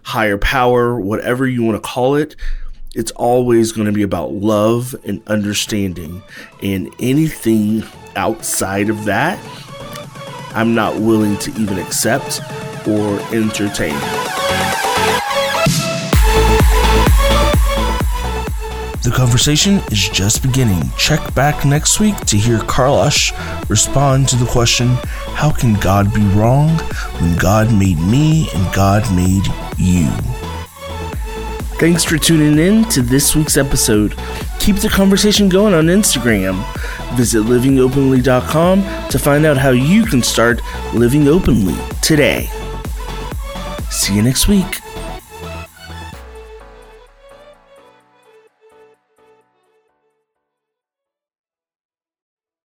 higher 0.03 0.37
power, 0.37 0.99
whatever 0.99 1.47
you 1.47 1.63
want 1.63 1.81
to 1.81 1.87
call 1.87 2.15
it. 2.15 2.35
It's 2.95 3.11
always 3.11 3.71
going 3.71 3.85
to 3.85 3.91
be 3.91 4.01
about 4.01 4.31
love 4.31 4.95
and 5.05 5.21
understanding. 5.27 6.23
And 6.63 6.93
anything 6.99 7.83
outside 8.15 8.89
of 8.89 9.05
that, 9.05 9.37
I'm 10.53 10.73
not 10.73 10.99
willing 10.99 11.37
to 11.37 11.51
even 11.59 11.79
accept 11.79 12.41
or 12.87 13.19
entertain. 13.33 13.95
The 19.01 19.11
conversation 19.15 19.81
is 19.91 20.09
just 20.09 20.41
beginning. 20.41 20.81
Check 20.97 21.33
back 21.33 21.65
next 21.65 21.99
week 21.99 22.15
to 22.25 22.37
hear 22.37 22.59
Carlosh 22.59 23.31
respond 23.69 24.27
to 24.29 24.35
the 24.35 24.45
question 24.45 24.89
how 25.35 25.51
can 25.51 25.75
God 25.75 26.13
be 26.13 26.21
wrong 26.29 26.69
when 27.19 27.37
God 27.37 27.71
made 27.73 27.99
me 27.99 28.49
and 28.53 28.73
God 28.73 29.03
made 29.15 29.45
you? 29.77 30.09
Thanks 31.79 32.03
for 32.03 32.17
tuning 32.17 32.59
in 32.59 32.83
to 32.89 33.01
this 33.01 33.37
week's 33.37 33.55
episode. 33.55 34.13
Keep 34.59 34.77
the 34.77 34.89
conversation 34.89 35.47
going 35.47 35.73
on 35.73 35.85
Instagram. 35.85 36.61
Visit 37.15 37.43
livingopenly.com 37.43 39.09
to 39.09 39.17
find 39.17 39.45
out 39.45 39.55
how 39.57 39.69
you 39.69 40.05
can 40.05 40.21
start 40.21 40.61
living 40.93 41.29
openly 41.29 41.77
today. 42.01 42.49
See 43.89 44.13
you 44.13 44.21
next 44.21 44.49
week. 44.49 44.81